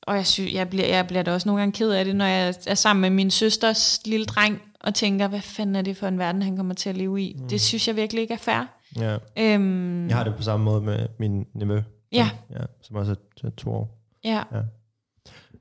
og 0.03 0.17
jeg, 0.17 0.27
synes, 0.27 0.53
jeg, 0.53 0.71
bliver, 0.71 0.87
jeg 0.87 1.07
bliver 1.07 1.23
da 1.23 1.33
også 1.33 1.49
nogle 1.49 1.61
gange 1.61 1.73
ked 1.73 1.91
af 1.91 2.05
det, 2.05 2.17
når 2.17 2.25
jeg 2.25 2.55
er 2.67 2.75
sammen 2.75 3.01
med 3.01 3.11
min 3.11 3.31
søsters 3.31 4.01
lille 4.05 4.27
dreng, 4.27 4.63
og 4.87 4.94
tænker, 4.94 5.29
hvad 5.29 5.40
fanden 5.40 5.77
er 5.77 5.83
det 5.83 5.96
for 5.96 6.07
en 6.07 6.18
verden, 6.18 6.42
han 6.42 6.57
kommer 6.57 6.75
til 6.75 6.90
at 6.90 6.96
leve 6.96 7.22
i? 7.22 7.37
Mm. 7.38 7.49
Det 7.49 7.61
synes 7.61 7.88
jeg 7.88 7.96
virkelig 7.96 8.20
ikke 8.22 8.35
er 8.35 8.38
fair. 8.38 8.62
Ja. 8.96 9.18
Øhm, 9.38 10.09
jeg 10.09 10.16
har 10.16 10.25
det 10.25 10.35
på 10.37 10.42
samme 10.42 10.64
måde 10.64 10.81
med 10.81 11.09
min 11.18 11.46
nevø, 11.55 11.83
ja. 12.12 12.31
ja, 12.51 12.64
som 12.83 12.96
også 12.96 13.16
er 13.44 13.51
to 13.51 13.70
år. 13.70 13.99
Ja, 14.25 14.42
ja. 14.53 14.61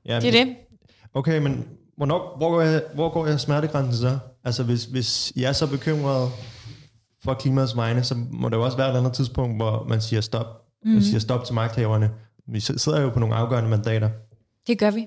ja 0.04 0.20
det 0.20 0.28
er 0.28 0.44
det. 0.44 0.56
Okay, 1.14 1.38
men 1.38 1.68
hvornår, 1.96 2.36
hvor, 2.36 2.50
går 2.50 2.60
jeg, 2.60 2.82
hvor 2.94 3.08
går 3.08 3.26
jeg 3.26 3.40
smertegrænsen 3.40 4.00
så? 4.00 4.18
Altså 4.44 4.62
hvis, 4.62 4.84
hvis 4.84 5.32
jeg 5.36 5.48
er 5.48 5.52
så 5.52 5.70
bekymret 5.70 6.30
for 7.24 7.34
klimaets 7.34 7.76
vegne, 7.76 8.02
så 8.02 8.14
må 8.30 8.48
der 8.48 8.56
jo 8.56 8.64
også 8.64 8.76
være 8.76 8.92
et 8.92 8.96
andet 8.98 9.12
tidspunkt, 9.12 9.56
hvor 9.56 9.86
man 9.88 10.00
siger 10.00 10.20
stop. 10.20 10.46
Mm. 10.84 10.90
Man 10.90 11.02
siger 11.02 11.18
stop 11.18 11.44
til 11.44 11.54
magthaverne. 11.54 12.10
Vi 12.48 12.60
sidder 12.60 13.00
jo 13.00 13.10
på 13.10 13.18
nogle 13.18 13.34
afgørende 13.34 13.70
mandater. 13.70 14.10
Det 14.66 14.78
gør 14.78 14.90
vi. 14.90 15.06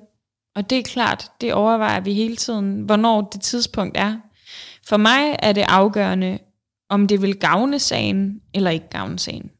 Og 0.59 0.69
det 0.69 0.77
er 0.77 0.83
klart, 0.83 1.31
det 1.41 1.53
overvejer 1.53 1.99
vi 1.99 2.13
hele 2.13 2.35
tiden, 2.35 2.81
hvornår 2.81 3.21
det 3.21 3.41
tidspunkt 3.41 3.97
er. 3.97 4.15
For 4.87 4.97
mig 4.97 5.35
er 5.39 5.51
det 5.51 5.65
afgørende, 5.67 6.39
om 6.89 7.07
det 7.07 7.21
vil 7.21 7.35
gavne 7.35 7.79
sagen, 7.79 8.41
eller 8.53 8.71
ikke 8.71 8.89
gavne 8.89 9.19
sagen. 9.19 9.51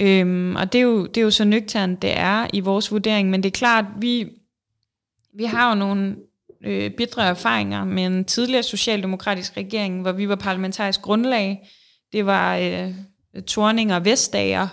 Øhm, 0.00 0.56
og 0.56 0.72
det 0.72 0.78
er, 0.78 0.82
jo, 0.82 1.06
det 1.06 1.16
er 1.16 1.22
jo 1.22 1.30
så 1.30 1.44
nøgternt, 1.44 2.02
det 2.02 2.18
er 2.18 2.46
i 2.52 2.60
vores 2.60 2.92
vurdering, 2.92 3.30
men 3.30 3.42
det 3.42 3.48
er 3.48 3.58
klart, 3.58 3.84
vi, 3.98 4.28
vi 5.34 5.44
har 5.44 5.68
jo 5.68 5.74
nogle 5.74 6.16
øh, 6.64 6.90
bedre 6.90 7.26
erfaringer 7.26 7.84
med 7.84 8.06
en 8.06 8.24
tidligere 8.24 8.62
socialdemokratisk 8.62 9.56
regering, 9.56 10.02
hvor 10.02 10.12
vi 10.12 10.28
var 10.28 10.36
parlamentarisk 10.36 11.02
grundlag. 11.02 11.68
Det 12.12 12.26
var 12.26 12.56
øh, 12.56 12.94
Torning 13.46 13.94
og 13.94 14.04
Vestager, 14.04 14.68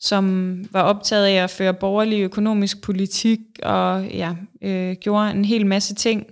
som 0.00 0.54
var 0.70 0.82
optaget 0.82 1.26
af 1.26 1.34
at 1.44 1.50
føre 1.50 1.74
borgerlig 1.74 2.20
økonomisk 2.20 2.82
politik 2.82 3.38
og 3.62 4.06
ja, 4.06 4.34
øh, 4.62 4.96
gjorde 5.00 5.30
en 5.30 5.44
hel 5.44 5.66
masse 5.66 5.94
ting. 5.94 6.26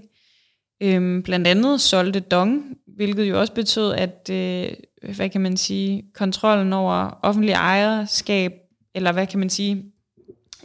Øhm, 0.82 1.22
blandt 1.22 1.46
andet 1.46 1.80
solgte 1.80 2.20
Dong, 2.20 2.64
hvilket 2.96 3.24
jo 3.24 3.40
også 3.40 3.52
betød, 3.52 3.92
at 3.92 4.30
øh, 4.30 4.68
hvad 5.14 5.28
kan 5.28 5.40
man 5.40 5.56
sige, 5.56 6.02
kontrollen 6.14 6.72
over 6.72 7.18
offentlig 7.22 7.52
ejerskab, 7.52 8.52
eller 8.94 9.12
hvad 9.12 9.26
kan 9.26 9.38
man 9.38 9.50
sige, 9.50 9.84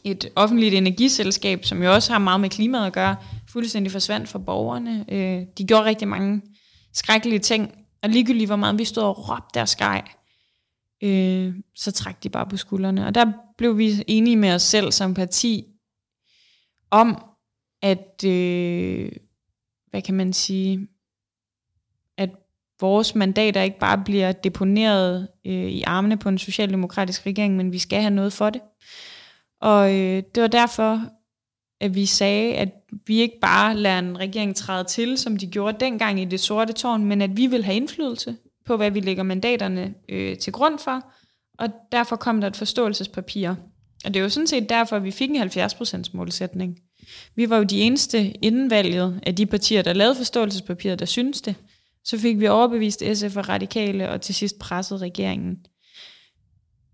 et 0.04 0.30
offentligt 0.36 0.76
energiselskab, 0.76 1.66
som 1.66 1.84
jo 1.84 1.94
også 1.94 2.12
har 2.12 2.20
meget 2.20 2.42
med 2.42 2.50
klimaet 2.50 2.86
at 2.86 2.94
gøre, 2.94 3.16
fuldstændig 3.50 3.92
forsvandt 3.92 4.30
for 4.30 4.40
borgerne. 4.40 5.06
Øh, 5.10 5.42
de 5.58 5.64
gjorde 5.64 5.86
rigtig 5.86 6.08
mange 6.08 6.42
skrækkelige 6.94 7.40
ting, 7.40 7.72
og 8.04 8.10
ligegyldigt 8.10 8.50
hvor 8.50 8.56
meget 8.56 8.80
vi 8.80 8.86
stod 8.86 9.04
og 9.04 9.30
råbte 9.30 9.50
deres 9.54 9.70
skej, 9.70 10.02
øh, 11.02 11.54
så 11.76 11.92
trak 11.92 12.24
de 12.24 12.30
bare 12.30 12.46
på 12.46 12.58
skuldrene. 12.58 13.08
Og 13.08 13.16
der 13.16 13.26
blev 13.58 13.78
vi 13.78 14.04
enige 14.08 14.36
med 14.36 14.54
os 14.54 14.62
selv 14.62 14.92
som 14.92 15.14
parti 15.14 15.66
om, 16.92 17.24
at, 17.82 18.24
øh, 18.26 19.12
hvad 19.90 20.02
kan 20.02 20.16
man 20.16 20.34
sige, 20.34 20.88
at 22.18 22.30
vores 22.80 23.16
mandater 23.16 23.62
ikke 23.62 23.80
bare 23.80 24.02
bliver 24.06 24.32
deponeret 24.32 25.28
øh, 25.46 25.54
i 25.54 25.84
armene 25.84 26.18
på 26.18 26.30
en 26.30 26.38
socialdemokratisk 26.38 27.26
regering, 27.26 27.56
men 27.56 27.72
vi 27.72 27.80
skal 27.80 28.02
have 28.02 28.14
noget 28.14 28.34
for 28.34 28.50
det. 28.50 28.62
Og 29.62 29.96
øh, 29.96 30.24
det 30.36 30.42
var 30.42 30.48
derfor, 30.48 31.02
at 31.82 31.96
vi 31.96 32.06
sagde, 32.06 32.56
at 32.56 32.70
vi 33.08 33.20
ikke 33.22 33.40
bare 33.42 33.76
lader 33.76 34.00
en 34.00 34.20
regering 34.20 34.56
træde 34.56 34.84
til, 34.84 35.18
som 35.18 35.38
de 35.38 35.48
gjorde 35.48 35.78
dengang 35.80 36.22
i 36.22 36.26
det 36.26 36.40
sorte 36.40 36.74
tårn, 36.74 37.06
men 37.06 37.22
at 37.22 37.38
vi 37.38 37.48
vil 37.48 37.64
have 37.64 37.76
indflydelse 37.76 38.38
på, 38.70 38.78
hvad 38.78 38.92
vi 38.92 39.00
lægger 39.00 39.24
mandaterne 39.24 39.94
øh, 40.10 40.38
til 40.38 40.54
grund 40.54 40.80
for, 40.80 41.12
og 41.60 41.70
derfor 41.92 42.16
kom 42.16 42.42
der 42.42 42.48
et 42.48 42.58
forståelsespapir. 42.58 43.50
Og 44.06 44.14
det 44.14 44.16
er 44.16 44.24
jo 44.24 44.30
sådan 44.30 44.48
set 44.48 44.70
derfor, 44.70 45.00
vi 45.00 45.12
fik 45.12 45.30
en 45.30 45.42
70% 45.42 46.04
målsætning. 46.14 46.80
Vi 47.36 47.50
var 47.50 47.58
jo 47.58 47.64
de 47.64 47.82
eneste 47.82 48.32
inden 48.32 48.70
valget 48.70 49.20
af 49.24 49.36
de 49.36 49.46
partier, 49.46 49.82
der 49.82 49.94
lavede 49.94 50.16
forståelsespapiret, 50.16 51.00
der 51.00 51.06
syntes 51.06 51.42
det. 51.42 51.56
Så 52.04 52.18
fik 52.18 52.40
vi 52.40 52.48
overbevist 52.48 53.04
SF 53.14 53.38
og 53.38 53.50
radikale, 53.50 54.10
og 54.10 54.22
til 54.22 54.36
sidst 54.36 54.60
presset 54.60 55.02
regeringen. 55.02 55.58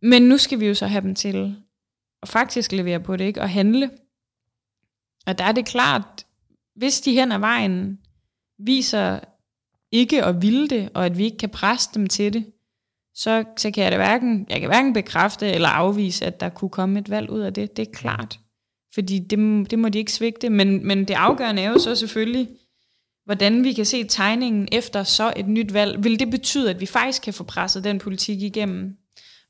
Men 0.02 0.22
nu 0.22 0.38
skal 0.38 0.60
vi 0.60 0.68
jo 0.68 0.74
så 0.74 0.88
have 0.88 1.02
dem 1.02 1.16
til 1.16 1.56
at 2.22 2.30
faktisk 2.30 2.72
levere 2.72 3.00
på 3.00 3.18
det, 3.18 3.26
ikke? 3.26 3.42
og 3.42 3.50
handle. 3.50 3.90
Og 5.28 5.38
der 5.38 5.44
er 5.44 5.52
det 5.52 5.66
klart, 5.66 6.26
hvis 6.76 7.02
de 7.02 7.12
hen 7.12 7.32
ad 7.32 7.40
vejen 7.40 8.00
viser 8.60 9.20
ikke 9.92 10.24
at 10.24 10.42
ville 10.42 10.68
det, 10.68 10.90
og 10.94 11.06
at 11.06 11.18
vi 11.18 11.24
ikke 11.24 11.38
kan 11.38 11.50
presse 11.50 11.90
dem 11.94 12.08
til 12.08 12.34
det, 12.34 12.46
så, 13.16 13.44
så 13.58 13.72
kan 13.72 13.84
jeg 13.84 13.92
det 13.92 14.00
hverken, 14.00 14.46
jeg 14.50 14.60
kan 14.60 14.70
hverken 14.70 14.94
bekræfte 14.94 15.52
eller 15.52 15.70
afvise, 15.70 16.26
at 16.26 16.40
der 16.40 16.50
kunne 16.50 16.70
komme 16.70 17.00
et 17.00 17.10
valg 17.10 17.30
ud 17.30 17.40
af 17.40 17.54
det. 17.54 17.78
Det 17.78 17.88
er 17.88 17.92
klart. 17.92 18.40
Fordi 18.94 19.20
det, 19.20 19.72
det 19.72 19.80
må 19.80 19.90
de 19.90 19.98
ikke 19.98 20.14
svigte. 20.14 20.50
Men, 20.50 20.88
men 20.88 21.06
det 21.06 21.14
afgørende 21.14 21.62
er 21.62 21.70
jo 21.70 21.80
så 21.80 21.96
selvfølgelig, 21.96 22.50
hvordan 23.26 23.64
vi 23.64 23.74
kan 23.74 23.86
se 23.86 24.04
tegningen 24.04 24.68
efter 24.72 25.04
så 25.04 25.34
et 25.36 25.48
nyt 25.48 25.74
valg. 25.74 26.04
Vil 26.04 26.20
det 26.20 26.32
betyde, 26.32 26.70
at 26.70 26.82
vi 26.82 26.86
faktisk 26.86 27.22
kan 27.22 27.34
få 27.34 27.44
presset 27.44 27.84
den 27.84 28.00
politik 28.00 28.42
igennem? 28.42 28.98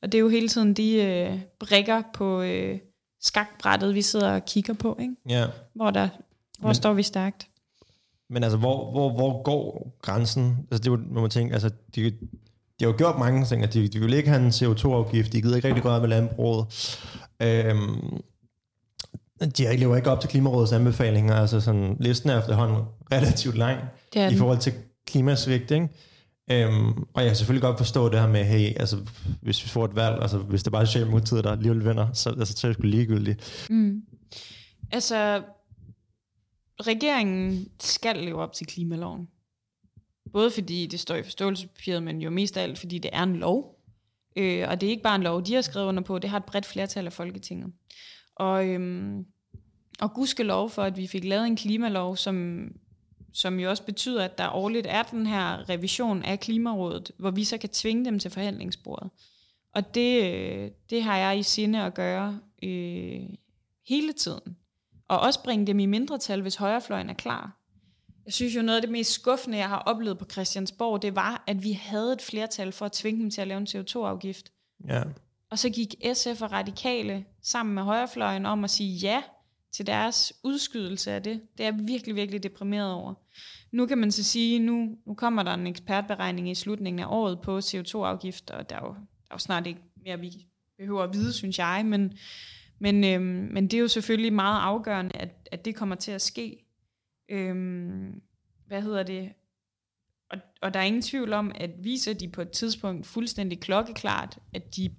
Og 0.01 0.11
det 0.11 0.17
er 0.17 0.19
jo 0.19 0.29
hele 0.29 0.47
tiden 0.47 0.73
de 0.73 0.95
øh, 0.95 1.39
brikker 1.59 2.01
på 2.13 2.41
øh, 2.41 2.79
skakbrættet, 3.21 3.95
vi 3.95 4.01
sidder 4.01 4.31
og 4.31 4.45
kigger 4.45 4.73
på. 4.73 4.97
Ikke? 5.01 5.15
Ja. 5.29 5.45
Hvor, 5.75 5.91
der, 5.91 6.09
hvor 6.59 6.69
men, 6.69 6.75
står 6.75 6.93
vi 6.93 7.03
stærkt? 7.03 7.47
Men 8.29 8.43
altså, 8.43 8.57
hvor, 8.57 8.91
hvor, 8.91 9.13
hvor 9.13 9.43
går 9.43 9.95
grænsen? 10.01 10.57
Altså, 10.71 10.91
det 10.91 11.11
må 11.11 11.21
man 11.21 11.29
tænke, 11.29 11.53
altså, 11.53 11.69
de, 11.95 12.11
de 12.79 12.85
har 12.85 12.87
jo 12.87 12.97
gjort 12.97 13.19
mange 13.19 13.45
ting, 13.45 13.63
at 13.63 13.73
de, 13.73 13.87
de 13.87 13.99
vil 13.99 14.13
ikke 14.13 14.29
have 14.29 14.41
en 14.41 14.49
CO2-afgift, 14.49 15.33
de 15.33 15.41
gider 15.41 15.55
ikke 15.55 15.67
rigtig 15.67 15.83
gøre 15.83 15.99
med 15.99 16.09
landbruget. 16.09 16.65
Øhm, 17.41 18.21
de 19.57 19.77
lever 19.77 19.95
ikke 19.95 20.11
op 20.11 20.19
til 20.19 20.29
Klimarådets 20.29 20.71
anbefalinger, 20.71 21.35
altså 21.35 21.61
sådan, 21.61 21.97
listen 21.99 22.29
er 22.29 22.39
efterhånden 22.39 22.77
relativt 23.11 23.57
lang 23.57 23.79
i 24.15 24.35
forhold 24.37 24.57
til 24.57 24.73
klimasvigt, 25.07 25.71
ikke? 25.71 25.89
Øhm, 26.51 27.03
og 27.13 27.21
jeg 27.21 27.25
kan 27.25 27.35
selvfølgelig 27.35 27.61
godt 27.61 27.77
forstå 27.77 28.09
det 28.09 28.19
her 28.19 28.27
med, 28.27 28.43
hey, 28.43 28.79
altså, 28.79 28.97
hvis 29.41 29.63
vi 29.63 29.69
får 29.69 29.85
et 29.85 29.95
valg, 29.95 30.21
altså, 30.21 30.37
hvis 30.37 30.63
det 30.63 30.71
bare 30.71 30.81
er 30.81 30.85
Socialdemokratiet, 30.85 31.43
der 31.43 31.51
alligevel 31.51 31.85
vinder, 31.85 32.07
så, 32.13 32.29
altså, 32.29 32.53
så 32.57 32.67
er 32.67 32.69
det 32.69 32.77
sgu 32.77 32.87
ligegyldigt. 32.87 33.65
Mm. 33.69 34.01
Altså, 34.91 35.41
regeringen 36.81 37.71
skal 37.79 38.17
leve 38.17 38.41
op 38.41 38.53
til 38.53 38.67
klimaloven. 38.67 39.29
Både 40.33 40.51
fordi 40.51 40.87
det 40.87 40.99
står 40.99 41.15
i 41.15 41.23
forståelsespapiret, 41.23 42.03
men 42.03 42.21
jo 42.21 42.29
mest 42.29 42.57
af 42.57 42.63
alt, 42.63 42.79
fordi 42.79 42.97
det 42.97 43.09
er 43.13 43.23
en 43.23 43.35
lov. 43.35 43.79
Øh, 44.35 44.69
og 44.69 44.81
det 44.81 44.87
er 44.87 44.91
ikke 44.91 45.03
bare 45.03 45.15
en 45.15 45.23
lov, 45.23 45.45
de 45.45 45.53
har 45.53 45.61
skrevet 45.61 45.87
under 45.87 46.03
på, 46.03 46.19
det 46.19 46.29
har 46.29 46.37
et 46.37 46.45
bredt 46.45 46.65
flertal 46.65 47.05
af 47.05 47.13
Folketinget. 47.13 47.73
Og, 48.35 48.67
øhm, 48.67 49.25
og 49.99 50.13
gudske 50.13 50.43
lov 50.43 50.69
for, 50.69 50.83
at 50.83 50.97
vi 50.97 51.07
fik 51.07 51.23
lavet 51.23 51.47
en 51.47 51.55
klimalov, 51.55 52.17
som, 52.17 52.67
som 53.33 53.59
jo 53.59 53.69
også 53.69 53.83
betyder, 53.83 54.23
at 54.25 54.37
der 54.37 54.49
årligt 54.49 54.87
er 54.89 55.03
den 55.03 55.27
her 55.27 55.69
revision 55.69 56.23
af 56.23 56.39
Klimarådet, 56.39 57.11
hvor 57.17 57.31
vi 57.31 57.43
så 57.43 57.57
kan 57.57 57.69
tvinge 57.69 58.05
dem 58.05 58.19
til 58.19 58.31
forhandlingsbordet. 58.31 59.09
Og 59.75 59.95
det, 59.95 60.33
øh, 60.33 60.71
det 60.89 61.03
har 61.03 61.17
jeg 61.17 61.39
i 61.39 61.43
sinde 61.43 61.83
at 61.83 61.93
gøre 61.93 62.39
øh, 62.63 63.29
hele 63.87 64.13
tiden. 64.13 64.57
Og 65.07 65.19
også 65.19 65.43
bringe 65.43 65.67
dem 65.67 65.79
i 65.79 65.85
mindretal, 65.85 66.41
hvis 66.41 66.55
højrefløjen 66.55 67.09
er 67.09 67.13
klar. 67.13 67.61
Jeg 68.25 68.33
synes 68.33 68.55
jo, 68.55 68.61
noget 68.61 68.75
af 68.75 68.81
det 68.81 68.91
mest 68.91 69.11
skuffende, 69.11 69.57
jeg 69.57 69.69
har 69.69 69.79
oplevet 69.79 70.17
på 70.17 70.25
Christiansborg, 70.31 71.01
det 71.01 71.15
var, 71.15 71.43
at 71.47 71.63
vi 71.63 71.71
havde 71.71 72.13
et 72.13 72.21
flertal 72.21 72.71
for 72.71 72.85
at 72.85 72.91
tvinge 72.91 73.21
dem 73.21 73.29
til 73.29 73.41
at 73.41 73.47
lave 73.47 73.57
en 73.57 73.67
CO2-afgift. 73.67 74.51
Ja. 74.89 75.03
Og 75.49 75.59
så 75.59 75.69
gik 75.69 75.95
SF 76.13 76.41
og 76.41 76.51
Radikale 76.51 77.25
sammen 77.41 77.75
med 77.75 77.83
højrefløjen 77.83 78.45
om 78.45 78.63
at 78.63 78.69
sige 78.69 78.97
ja 78.97 79.21
til 79.71 79.87
deres 79.87 80.33
udskydelse 80.43 81.11
af 81.11 81.23
det. 81.23 81.41
Det 81.57 81.65
er 81.65 81.71
jeg 81.71 81.87
virkelig, 81.87 82.15
virkelig 82.15 82.43
deprimeret 82.43 82.91
over. 82.93 83.13
Nu 83.71 83.85
kan 83.85 83.97
man 83.97 84.11
så 84.11 84.23
sige, 84.23 84.59
nu, 84.59 84.97
nu 85.07 85.13
kommer 85.13 85.43
der 85.43 85.53
en 85.53 85.67
ekspertberegning 85.67 86.51
i 86.51 86.55
slutningen 86.55 86.99
af 86.99 87.07
året 87.09 87.41
på 87.41 87.57
CO2-afgift, 87.57 88.51
og 88.51 88.69
der 88.69 88.75
er, 88.75 88.85
jo, 88.85 88.93
der 88.93 89.31
er 89.31 89.35
jo 89.35 89.37
snart 89.37 89.67
ikke 89.67 89.81
mere, 90.05 90.19
vi 90.19 90.31
behøver 90.77 91.03
at 91.03 91.13
vide, 91.13 91.33
synes 91.33 91.59
jeg, 91.59 91.81
men, 91.85 92.17
men, 92.79 93.03
øhm, 93.03 93.49
men 93.53 93.63
det 93.63 93.73
er 93.73 93.81
jo 93.81 93.87
selvfølgelig 93.87 94.33
meget 94.33 94.61
afgørende, 94.61 95.15
at, 95.15 95.49
at 95.51 95.65
det 95.65 95.75
kommer 95.75 95.95
til 95.95 96.11
at 96.11 96.21
ske. 96.21 96.65
Øhm, 97.29 98.21
hvad 98.67 98.81
hedder 98.81 99.03
det? 99.03 99.31
Og, 100.29 100.37
og 100.61 100.73
der 100.73 100.79
er 100.79 100.83
ingen 100.83 101.01
tvivl 101.01 101.33
om, 101.33 101.51
at 101.55 101.71
viser 101.83 102.13
de 102.13 102.27
på 102.27 102.41
et 102.41 102.51
tidspunkt 102.51 103.05
fuldstændig 103.05 103.59
klokkeklart, 103.59 104.37
at 104.53 104.75
de 104.75 104.95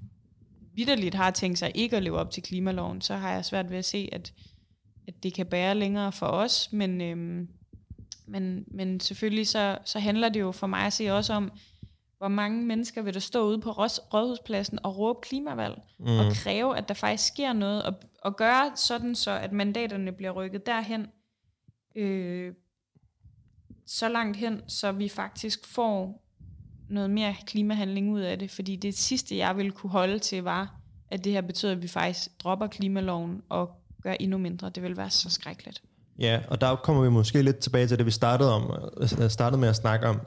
vidderligt 0.75 1.15
har 1.15 1.31
tænkt 1.31 1.59
sig 1.59 1.73
ikke 1.75 1.97
at 1.97 2.03
leve 2.03 2.19
op 2.19 2.31
til 2.31 2.43
klimaloven, 2.43 3.01
så 3.01 3.15
har 3.15 3.33
jeg 3.33 3.45
svært 3.45 3.71
ved 3.71 3.79
at 3.79 3.85
se, 3.85 4.09
at, 4.13 4.33
at 5.09 5.23
det 5.23 5.35
kan 5.35 5.47
bære 5.47 5.75
længere 5.75 6.13
for 6.13 6.27
os. 6.27 6.73
Men, 6.73 7.01
øhm, 7.01 7.49
men, 8.27 8.65
men 8.67 9.01
selvfølgelig 9.01 9.49
så, 9.49 9.79
så 9.85 9.99
handler 9.99 10.29
det 10.29 10.41
jo 10.41 10.53
for 10.53 10.67
mig 10.67 10.87
at 10.87 10.93
se 10.93 11.11
også 11.11 11.33
om, 11.33 11.53
hvor 12.19 12.29
mange 12.29 12.67
mennesker 12.67 13.03
vil 13.03 13.15
der 13.15 13.21
stå 13.21 13.47
ude 13.47 13.61
på 13.61 13.71
rådhuspladsen 13.71 14.79
og 14.83 14.99
råbe 14.99 15.19
klimavalg, 15.23 15.83
mm. 15.99 16.07
og 16.07 16.33
kræve, 16.33 16.77
at 16.77 16.89
der 16.89 16.95
faktisk 16.95 17.29
sker 17.29 17.53
noget, 17.53 17.83
og, 17.83 17.95
og 18.23 18.37
gøre 18.37 18.71
sådan 18.77 19.15
så, 19.15 19.31
at 19.31 19.53
mandaterne 19.53 20.13
bliver 20.13 20.31
rykket 20.31 20.67
derhen, 20.67 21.07
øh, 21.97 22.53
så 23.87 24.09
langt 24.09 24.37
hen, 24.37 24.63
så 24.69 24.93
vi 24.93 25.09
faktisk 25.09 25.67
får 25.67 26.23
noget 26.89 27.11
mere 27.11 27.35
klimahandling 27.47 28.13
ud 28.13 28.21
af 28.21 28.39
det, 28.39 28.51
fordi 28.51 28.77
det 28.77 28.99
sidste, 28.99 29.37
jeg 29.37 29.57
ville 29.57 29.73
kunne 29.73 29.91
holde 29.91 30.19
til, 30.19 30.43
var, 30.43 30.81
at 31.11 31.25
det 31.25 31.33
her 31.33 31.41
betyder, 31.41 31.73
at 31.73 31.83
vi 31.83 31.89
faktisk 31.89 32.29
dropper 32.45 32.67
klimaloven 32.67 33.43
og 33.49 33.71
gør 34.03 34.13
endnu 34.21 34.39
mindre. 34.39 34.71
Det 34.71 34.83
vil 34.83 34.97
være 34.97 35.11
så 35.11 35.31
skrækkeligt. 35.31 35.83
Ja, 36.19 36.41
og 36.49 36.61
der 36.61 36.77
kommer 36.77 37.03
vi 37.03 37.11
måske 37.11 37.43
lidt 37.43 37.59
tilbage 37.59 37.87
til 37.87 37.99
det, 37.99 38.07
vi 38.07 38.11
startede, 38.11 38.55
om, 38.55 38.73
øh, 39.01 39.31
startede 39.31 39.61
med 39.61 39.69
at 39.69 39.77
snakke 39.77 40.07
om. 40.07 40.21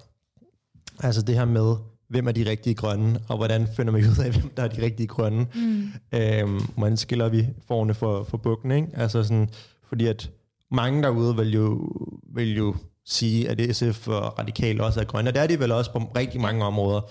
Altså 0.99 1.21
det 1.21 1.35
her 1.35 1.45
med, 1.45 1.75
hvem 2.09 2.27
er 2.27 2.31
de 2.31 2.49
rigtige 2.49 2.75
grønne, 2.75 3.19
og 3.27 3.37
hvordan 3.37 3.67
finder 3.75 3.93
vi 3.93 3.99
ud 4.11 4.23
af, 4.25 4.31
hvem 4.31 4.51
der 4.57 4.63
er 4.63 4.67
de 4.67 4.81
rigtige 4.81 5.07
grønne. 5.07 5.47
Mm. 5.55 5.87
Øhm, 6.13 6.61
hvordan 6.77 6.97
skiller 6.97 7.29
vi 7.29 7.47
forne 7.67 7.93
for, 7.93 8.23
for 8.23 8.37
bukken, 8.37 8.71
ikke? 8.71 8.87
Altså 8.93 9.23
sådan, 9.23 9.49
fordi 9.83 10.05
at 10.05 10.31
mange 10.71 11.03
derude 11.03 11.35
vil 11.35 11.53
jo, 11.53 11.91
vil 12.33 12.57
jo 12.57 12.75
sige, 13.05 13.49
at 13.49 13.75
SF 13.75 14.07
og 14.07 14.39
radikale 14.39 14.83
også 14.83 14.99
er 14.99 15.03
grønne, 15.03 15.29
og 15.29 15.33
det 15.35 15.43
er 15.43 15.47
de 15.47 15.59
vel 15.59 15.71
også 15.71 15.91
på 15.91 15.99
rigtig 16.15 16.41
mange 16.41 16.65
områder. 16.65 17.01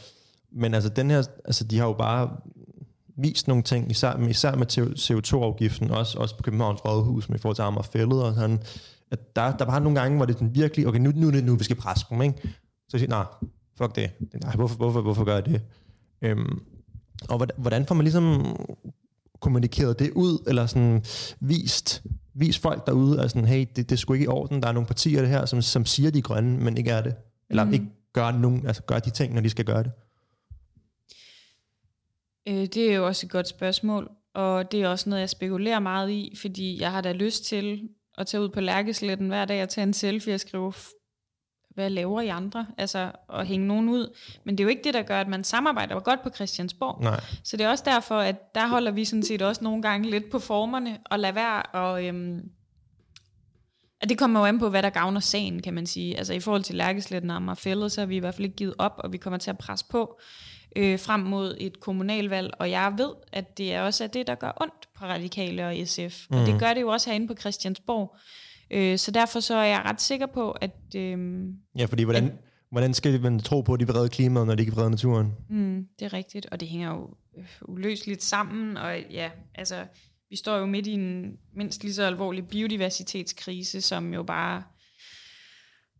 Men 0.53 0.75
altså, 0.75 0.89
den 0.89 1.11
her, 1.11 1.23
altså, 1.45 1.65
de 1.65 1.79
har 1.79 1.87
jo 1.87 1.93
bare 1.93 2.31
vist 3.17 3.49
nogle 3.49 3.63
ting, 3.63 3.91
især, 3.91 4.17
især 4.17 4.55
med 4.55 4.67
CO2-afgiften, 4.99 5.91
også, 5.91 6.19
også 6.19 6.37
på 6.37 6.43
Københavns 6.43 6.85
Rådhus, 6.85 7.29
med 7.29 7.39
i 7.39 7.41
forhold 7.41 7.57
til 7.57 7.63
Amagerfældet 7.63 8.23
og 8.23 8.35
sådan, 8.35 8.63
at 9.11 9.37
der, 9.37 9.57
der 9.57 9.65
var 9.65 9.79
nogle 9.79 10.01
gange, 10.01 10.17
hvor 10.17 10.27
det 10.27 10.35
sådan 10.35 10.55
virkelig, 10.55 10.87
okay, 10.87 10.99
nu, 10.99 11.13
nu 11.15 11.27
er 11.27 11.31
det 11.31 11.45
nu, 11.45 11.57
vi 11.57 11.65
skal 11.65 11.77
presse 11.77 12.07
dem, 12.11 12.23
ikke? 12.23 12.35
Så 12.89 12.97
jeg 12.97 13.01
siger, 13.01 13.09
nej, 13.09 13.25
fuck 13.79 13.97
det. 13.97 14.11
Nej, 14.43 14.57
hvorfor, 14.57 14.77
hvorfor, 14.77 15.01
hvorfor 15.01 15.25
gør 15.25 15.35
jeg 15.35 15.47
det? 15.47 15.63
Øhm, 16.23 16.63
og 17.29 17.37
hvordan, 17.37 17.57
hvordan 17.59 17.87
får 17.87 17.95
man 17.95 18.05
ligesom 18.05 18.57
kommunikeret 19.41 19.99
det 19.99 20.11
ud, 20.11 20.45
eller 20.47 20.67
sådan 20.67 21.05
vist, 21.41 22.03
vist 22.35 22.63
folk 22.63 22.87
derude, 22.87 23.23
at 23.23 23.31
sådan, 23.31 23.49
hey, 23.49 23.61
det, 23.61 23.77
det 23.77 23.93
er 23.93 23.97
sgu 23.97 24.13
ikke 24.13 24.25
i 24.25 24.29
orden, 24.29 24.63
der 24.63 24.69
er 24.69 24.73
nogle 24.73 24.87
partier 24.87 25.21
det 25.21 25.31
her, 25.31 25.47
som, 25.47 25.63
som 25.63 25.87
siger, 25.87 26.11
de 26.11 26.19
er 26.19 26.23
grønne, 26.23 26.59
men 26.65 26.77
ikke 26.79 26.91
er 26.91 27.03
det. 27.03 27.15
Eller 27.51 27.65
mm. 27.65 27.73
ikke 27.73 27.87
gør, 28.13 28.31
nogen, 28.31 28.67
altså 28.67 28.83
gør 28.83 28.99
de 28.99 29.11
ting, 29.11 29.35
når 29.35 29.41
de 29.41 29.51
skal 29.51 29.65
gøre 29.65 29.83
det. 29.83 29.93
Øh, 32.49 32.67
det 32.67 32.91
er 32.91 32.95
jo 32.95 33.07
også 33.07 33.27
et 33.27 33.31
godt 33.31 33.49
spørgsmål, 33.49 34.11
og 34.35 34.73
det 34.73 34.83
er 34.83 34.89
også 34.89 35.11
noget, 35.11 35.21
jeg 35.21 35.31
spekulerer 35.31 35.79
meget 35.81 36.11
i, 36.11 36.37
fordi 36.41 36.81
jeg 36.81 36.93
har 36.93 37.01
da 37.01 37.13
lyst 37.13 37.45
til 37.45 37.89
at 38.19 38.27
tage 38.27 38.43
ud 38.43 38.49
på 38.49 38.61
lærkesletten 38.61 39.29
hver 39.29 39.45
dag 39.45 39.63
og 39.63 39.69
tage 39.69 39.83
en 39.83 39.93
selfie 39.93 40.35
og 40.35 40.41
skrive, 40.41 40.73
hvad 41.79 41.91
laver 41.91 42.21
I 42.21 42.29
andre? 42.29 42.67
Altså 42.79 43.13
at 43.35 43.47
hænge 43.47 43.67
nogen 43.67 43.89
ud. 43.89 44.17
Men 44.45 44.59
det 44.59 44.65
er 44.65 44.65
jo 44.65 44.69
ikke 44.69 44.85
det, 44.85 44.95
der 44.95 45.03
gør, 45.03 45.21
at 45.21 45.29
man 45.29 45.45
samarbejder 45.45 46.01
godt 46.01 46.23
på 46.23 46.31
Christiansborg. 46.31 47.03
Nej. 47.03 47.21
Så 47.45 47.57
det 47.57 47.67
er 47.67 47.71
også 47.71 47.85
derfor, 47.87 48.19
at 48.19 48.55
der 48.55 48.69
holder 48.69 48.91
vi 48.91 49.05
sådan 49.05 49.23
set 49.23 49.43
også 49.43 49.65
nogle 49.65 49.83
gange 49.83 50.11
lidt 50.11 50.31
på 50.31 50.39
formerne 50.39 50.99
og 51.05 51.19
lader 51.19 51.35
være 51.35 51.63
og 51.63 52.07
øhm, 52.07 52.51
at 54.01 54.09
det 54.09 54.19
kommer 54.19 54.41
jo 54.41 54.47
an 54.47 54.59
på, 54.59 54.69
hvad 54.69 54.83
der 54.83 54.91
gavner 54.91 55.21
sagen, 55.21 55.63
kan 55.63 55.75
man 55.75 55.87
sige. 55.87 56.19
Altså 56.19 56.35
i 56.35 56.41
forhold 56.41 56.63
til 56.63 56.77
Lærkesletten 56.77 57.31
og 57.31 57.59
Fældet, 57.59 57.93
så 57.93 58.01
har 58.01 58.07
vi 58.07 58.17
i 58.17 58.19
hvert 58.19 58.35
fald 58.35 58.45
ikke 58.45 58.57
givet 58.57 58.75
op, 58.79 58.95
og 58.99 59.13
vi 59.13 59.19
kommer 59.19 59.39
til 59.39 59.51
at 59.51 59.59
presse 59.59 59.85
på 59.91 60.21
øh, 60.77 60.99
frem 60.99 61.21
mod 61.21 61.57
et 61.61 61.81
kommunalvalg, 61.81 62.55
og 62.59 62.71
jeg 62.71 62.95
ved, 62.97 63.11
at 63.33 63.59
det 63.59 63.75
er 63.75 63.83
også 63.83 64.05
er 64.05 64.09
det, 64.09 64.27
der 64.27 64.35
gør 64.35 64.53
ondt 64.61 64.89
på 64.99 65.05
Radikale 65.05 65.67
og 65.67 65.77
SF. 65.87 66.27
Mm. 66.31 66.37
Og 66.37 66.47
det 66.47 66.55
mhm. 66.55 66.61
gør 66.61 66.75
det 66.75 66.81
jo 66.81 66.89
også 66.89 67.11
herinde 67.11 67.27
på 67.27 67.35
Christiansborg. 67.41 68.17
Øh, 68.71 68.99
så 68.99 69.11
derfor 69.11 69.41
så 69.41 69.55
er 69.55 69.65
jeg 69.65 69.83
ret 69.85 70.01
sikker 70.01 70.27
på, 70.27 70.51
at... 70.51 70.77
Øh, 70.97 71.19
ja, 71.79 71.85
fordi 71.85 72.03
hvordan, 72.03 72.25
at, 72.25 72.33
hvordan 72.71 72.95
skal 72.95 73.21
man 73.21 73.41
tro 73.41 73.61
på, 73.61 73.75
at 73.75 73.81
de 73.81 73.87
vil 73.87 73.95
redde 73.95 74.09
klimaet, 74.09 74.47
når 74.47 74.55
de 74.55 74.63
ikke 74.63 74.73
vil 74.73 74.79
redde 74.79 74.91
naturen? 74.91 75.35
Mm, 75.49 75.87
det 75.99 76.05
er 76.05 76.13
rigtigt, 76.13 76.47
og 76.51 76.61
det 76.61 76.69
hænger 76.69 76.91
jo 76.91 77.11
øh, 77.39 77.45
uløseligt 77.63 78.23
sammen, 78.23 78.77
og 78.77 79.01
ja, 79.11 79.31
altså, 79.55 79.85
vi 80.31 80.37
står 80.37 80.57
jo 80.57 80.67
midt 80.67 80.87
i 80.87 80.93
en 80.93 81.37
mindst 81.57 81.83
lige 81.83 81.95
så 81.95 82.03
alvorlig 82.03 82.49
biodiversitetskrise, 82.49 83.81
som 83.81 84.15
jo 84.15 84.23
bare 84.23 84.63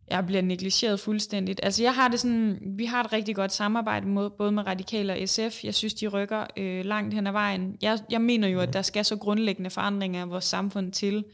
jeg 0.09 0.25
bliver 0.25 0.41
negligeret 0.41 0.99
fuldstændigt. 0.99 1.59
Altså 1.63 1.83
jeg 1.83 1.95
har 1.95 2.07
det 2.07 2.19
sådan, 2.19 2.59
vi 2.77 2.85
har 2.85 3.03
et 3.03 3.13
rigtig 3.13 3.35
godt 3.35 3.51
samarbejde 3.51 4.07
med, 4.07 4.29
både 4.29 4.51
med 4.51 4.67
Radikale 4.67 5.13
og 5.13 5.29
SF. 5.29 5.63
Jeg 5.63 5.75
synes, 5.75 5.93
de 5.93 6.07
rykker 6.07 6.45
øh, 6.57 6.85
langt 6.85 7.13
hen 7.13 7.27
ad 7.27 7.31
vejen. 7.31 7.77
Jeg, 7.81 7.99
jeg 8.09 8.21
mener 8.21 8.47
jo, 8.47 8.59
at 8.59 8.73
der 8.73 8.81
skal 8.81 9.05
så 9.05 9.15
grundlæggende 9.15 9.69
forandringer 9.69 10.21
af 10.21 10.29
vores 10.29 10.45
samfund 10.45 10.91
til, 10.91 11.25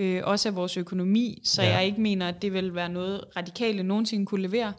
øh, 0.00 0.22
også 0.24 0.48
af 0.48 0.56
vores 0.56 0.76
økonomi, 0.76 1.40
så 1.44 1.62
ja. 1.62 1.72
jeg 1.72 1.86
ikke 1.86 2.00
mener, 2.00 2.28
at 2.28 2.42
det 2.42 2.52
vil 2.52 2.74
være 2.74 2.88
noget, 2.88 3.24
radikale 3.36 3.82
nogensinde 3.82 4.26
kunne 4.26 4.42
levere. 4.42 4.72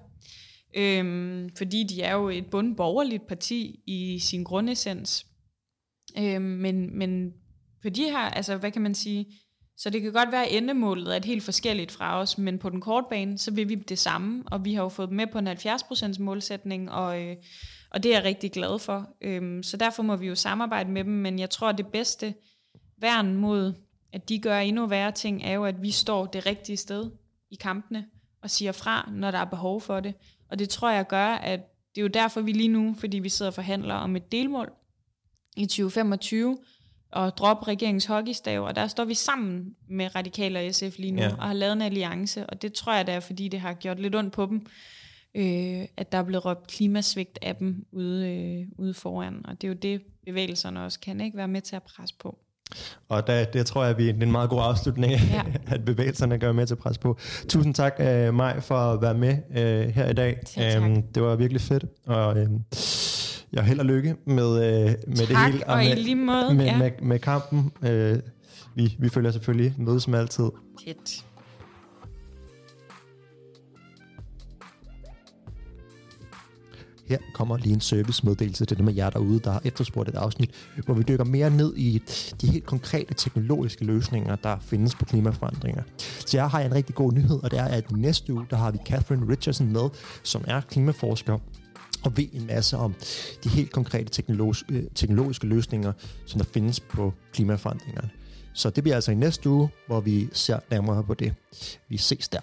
Øhm, 0.76 1.50
fordi 1.58 1.84
de 1.84 2.02
er 2.02 2.14
jo 2.14 2.30
et 2.30 2.46
bundborgerligt 2.46 3.28
parti 3.28 3.80
i 3.88 4.20
sin 4.20 4.44
grundessens. 4.44 5.26
Øhm, 6.18 6.42
men, 6.42 6.98
men 6.98 7.32
på 7.82 7.90
de 7.90 8.04
her, 8.04 8.18
altså 8.18 8.58
hvad 8.58 8.72
kan 8.72 8.82
man 8.82 8.96
sige, 8.96 9.26
så 9.78 9.90
det 9.90 10.02
kan 10.02 10.14
godt 10.14 10.32
være, 10.32 10.46
at 10.48 10.58
endemålet 10.58 11.14
er 11.14 11.18
et 11.18 11.26
helt 11.26 11.44
forskelligt 11.44 11.92
fra 11.92 12.20
os, 12.20 12.38
men 12.38 12.60
på 12.60 12.70
den 12.70 12.82
korte 12.82 13.08
bane, 13.10 13.38
så 13.38 13.52
vil 13.52 13.70
vi 13.70 13.76
det 13.76 14.00
samme, 14.00 14.44
og 14.48 14.66
vi 14.66 14.74
har 14.74 14.84
jo 14.84 14.90
fået 14.90 15.10
dem 15.10 15.16
med 15.16 15.28
på 15.28 15.38
en 15.38 15.48
70% 15.48 16.22
målsætning, 16.24 16.92
og, 16.92 17.22
øh, 17.22 17.36
og 17.92 18.04
det 18.04 18.12
er 18.12 18.18
jeg 18.18 18.26
rigtig 18.26 18.52
glad 18.52 18.80
for. 18.80 19.10
Øhm, 19.22 19.64
så 19.64 19.78
derfor 19.78 20.04
må 20.04 20.16
vi 20.16 20.28
jo 20.28 20.36
samarbejde 20.36 20.92
med 20.92 21.04
dem, 21.04 21.14
men 21.14 21.40
jeg 21.40 21.50
tror, 21.50 21.70
at 21.70 21.78
det 21.78 21.88
bedste 21.88 22.34
værn 22.98 23.36
mod 23.36 23.74
at 24.14 24.30
de 24.30 24.40
gør 24.40 24.60
endnu 24.60 24.86
værre 24.86 25.12
ting, 25.12 25.44
er 25.44 25.52
jo, 25.52 25.66
at 25.66 25.82
vi 25.82 25.92
står 25.92 26.26
det 26.26 26.46
rigtige 26.46 26.78
sted 26.78 27.12
i 27.52 27.56
kampene 27.56 28.06
og 28.42 28.50
siger 28.50 28.72
fra, 28.72 29.10
når 29.12 29.32
der 29.32 29.38
er 29.38 29.46
behov 29.46 29.82
for 29.82 30.00
det. 30.00 30.14
Og 30.50 30.60
det 30.60 30.70
tror 30.70 30.92
jeg 30.92 31.08
gør, 31.08 31.28
at 31.28 31.60
det 31.96 32.02
er 32.02 32.02
jo 32.02 32.08
derfor, 32.08 32.42
vi 32.42 32.52
lige 32.52 32.68
nu, 32.68 32.96
fordi 33.00 33.20
vi 33.20 33.30
sidder 33.30 33.50
og 33.50 33.56
forhandler 33.56 33.96
om 33.96 34.16
et 34.16 34.32
delmål 34.32 34.72
i 35.58 35.66
2025, 35.66 36.58
og 37.12 37.38
droppe 37.38 37.68
regeringens 37.68 38.06
hockeystav, 38.06 38.64
og 38.64 38.76
der 38.76 38.88
står 38.88 39.06
vi 39.06 39.14
sammen 39.14 39.76
med 39.88 40.16
Radikale 40.16 40.60
og 40.60 40.76
SF 40.76 40.98
lige 40.98 41.12
nu, 41.12 41.22
ja. 41.22 41.36
og 41.36 41.44
har 41.44 41.54
lavet 41.54 41.74
en 41.74 41.82
alliance, 41.82 42.46
og 42.46 42.62
det 42.62 42.74
tror 42.74 42.94
jeg, 42.94 43.08
det 43.08 43.16
er, 43.16 43.20
fordi 43.20 43.48
det 43.48 43.60
har 43.60 43.74
gjort 43.74 44.00
lidt 44.00 44.16
ondt 44.16 44.34
på 44.34 44.46
dem, 44.46 44.66
øh, 45.36 45.88
at 45.98 46.12
der 46.12 46.18
er 46.18 46.24
blevet 46.24 46.46
råbt 46.46 46.68
klimasvigt 46.68 47.40
af 47.42 47.56
dem 47.56 47.86
ude, 47.92 48.30
øh, 48.30 48.68
ude 48.78 48.94
foran, 48.94 49.46
og 49.46 49.62
det 49.62 49.68
er 49.68 49.72
jo 49.72 49.78
det, 49.82 50.02
bevægelserne 50.26 50.84
også 50.84 51.00
kan 51.00 51.22
ikke 51.22 51.38
være 51.38 51.48
med 51.48 51.62
til 51.62 51.76
at 51.76 51.84
presse 51.84 52.16
på. 52.20 52.40
Og 53.10 53.28
der, 53.28 53.44
det 53.44 53.66
tror 53.66 53.86
jeg, 53.86 53.98
det 53.98 54.10
er 54.10 54.14
en 54.14 54.32
meget 54.32 54.50
god 54.50 54.62
afslutning, 54.64 55.14
ja. 55.14 55.42
at 55.76 55.86
bevægelserne 55.86 56.38
gør 56.38 56.52
med 56.52 56.68
til 56.68 56.76
pres 56.76 56.98
på. 56.98 57.18
Tusind 57.50 57.74
tak, 57.74 58.00
uh, 58.00 58.34
Maj, 58.34 58.60
for 58.60 58.76
at 58.76 59.02
være 59.02 59.14
med 59.14 59.38
uh, 59.50 59.94
her 59.96 60.10
i 60.10 60.14
dag. 60.14 60.40
Um, 60.78 61.04
det 61.04 61.24
var 61.24 61.36
virkelig 61.36 61.62
fedt, 61.62 61.86
og 62.06 62.36
uh, 62.36 62.48
jeg 63.54 63.64
held 63.64 63.80
og 63.80 63.86
lykke 63.86 64.16
med, 64.26 64.50
uh, 64.50 64.58
med 64.58 65.18
tak, 65.18 65.28
det 65.28 65.38
hele. 65.38 65.68
Og, 65.68 65.74
og 65.74 65.78
med, 65.78 66.16
måde. 66.16 66.54
Med, 66.54 66.66
ja. 66.66 66.78
med, 66.78 66.92
med 67.02 67.20
kampen. 67.20 67.72
Uh, 67.82 68.20
vi, 68.76 68.96
vi 69.00 69.10
følger 69.10 69.32
selvfølgelig 69.32 69.76
med 69.78 70.00
som 70.00 70.14
altid. 70.14 70.50
Tæt. 70.86 71.26
Her 77.12 77.18
kommer 77.34 77.58
lige 77.58 77.74
en 77.74 77.82
servicemeddelelse 77.82 78.66
til 78.66 78.78
dem 78.78 78.88
af 78.88 78.96
jer 78.96 79.10
derude, 79.10 79.40
der 79.40 79.52
har 79.52 79.62
efterspurgt 79.66 80.10
et 80.10 80.16
afsnit, 80.16 80.50
hvor 80.86 80.94
vi 80.94 81.04
dykker 81.04 81.26
mere 81.26 81.50
ned 81.50 81.74
i 81.76 82.02
de 82.42 82.48
helt 82.48 82.66
konkrete 82.66 83.14
teknologiske 83.14 83.86
løsninger, 83.86 84.36
der 84.36 84.58
findes 84.62 84.96
på 84.96 85.06
klimaforandringer. 85.06 85.84
Så 86.26 86.38
jeg 86.38 86.50
har 86.50 86.60
en 86.60 86.74
rigtig 86.74 86.96
god 86.96 87.14
nyhed, 87.14 87.40
og 87.44 87.52
det 87.52 87.60
er, 87.60 87.66
at 87.66 87.92
næste 87.92 88.34
uge, 88.34 88.46
der 88.50 88.58
har 88.58 88.72
vi 88.72 88.78
Catherine 88.86 89.30
Richardson 89.30 89.74
med, 89.74 89.90
som 90.24 90.44
er 90.48 90.62
klimaforsker 90.62 91.38
og 92.04 92.18
ved 92.18 92.26
en 92.34 92.48
masse 92.48 92.78
om 92.78 92.96
de 93.44 93.50
helt 93.50 93.72
konkrete 93.72 94.24
øh, 94.70 94.84
teknologiske 94.96 95.48
løsninger, 95.48 95.94
som 96.26 96.40
der 96.40 96.48
findes 96.54 96.80
på 96.80 97.14
klimaforandringerne. 97.34 98.10
Så 98.54 98.70
det 98.70 98.84
bliver 98.84 98.96
altså 98.96 99.12
i 99.12 99.16
næste 99.16 99.50
uge, 99.50 99.70
hvor 99.88 100.00
vi 100.00 100.30
ser 100.34 100.60
nærmere 100.72 101.04
på 101.04 101.14
det. 101.14 101.34
Vi 101.90 101.98
ses 101.98 102.28
der. 102.30 102.40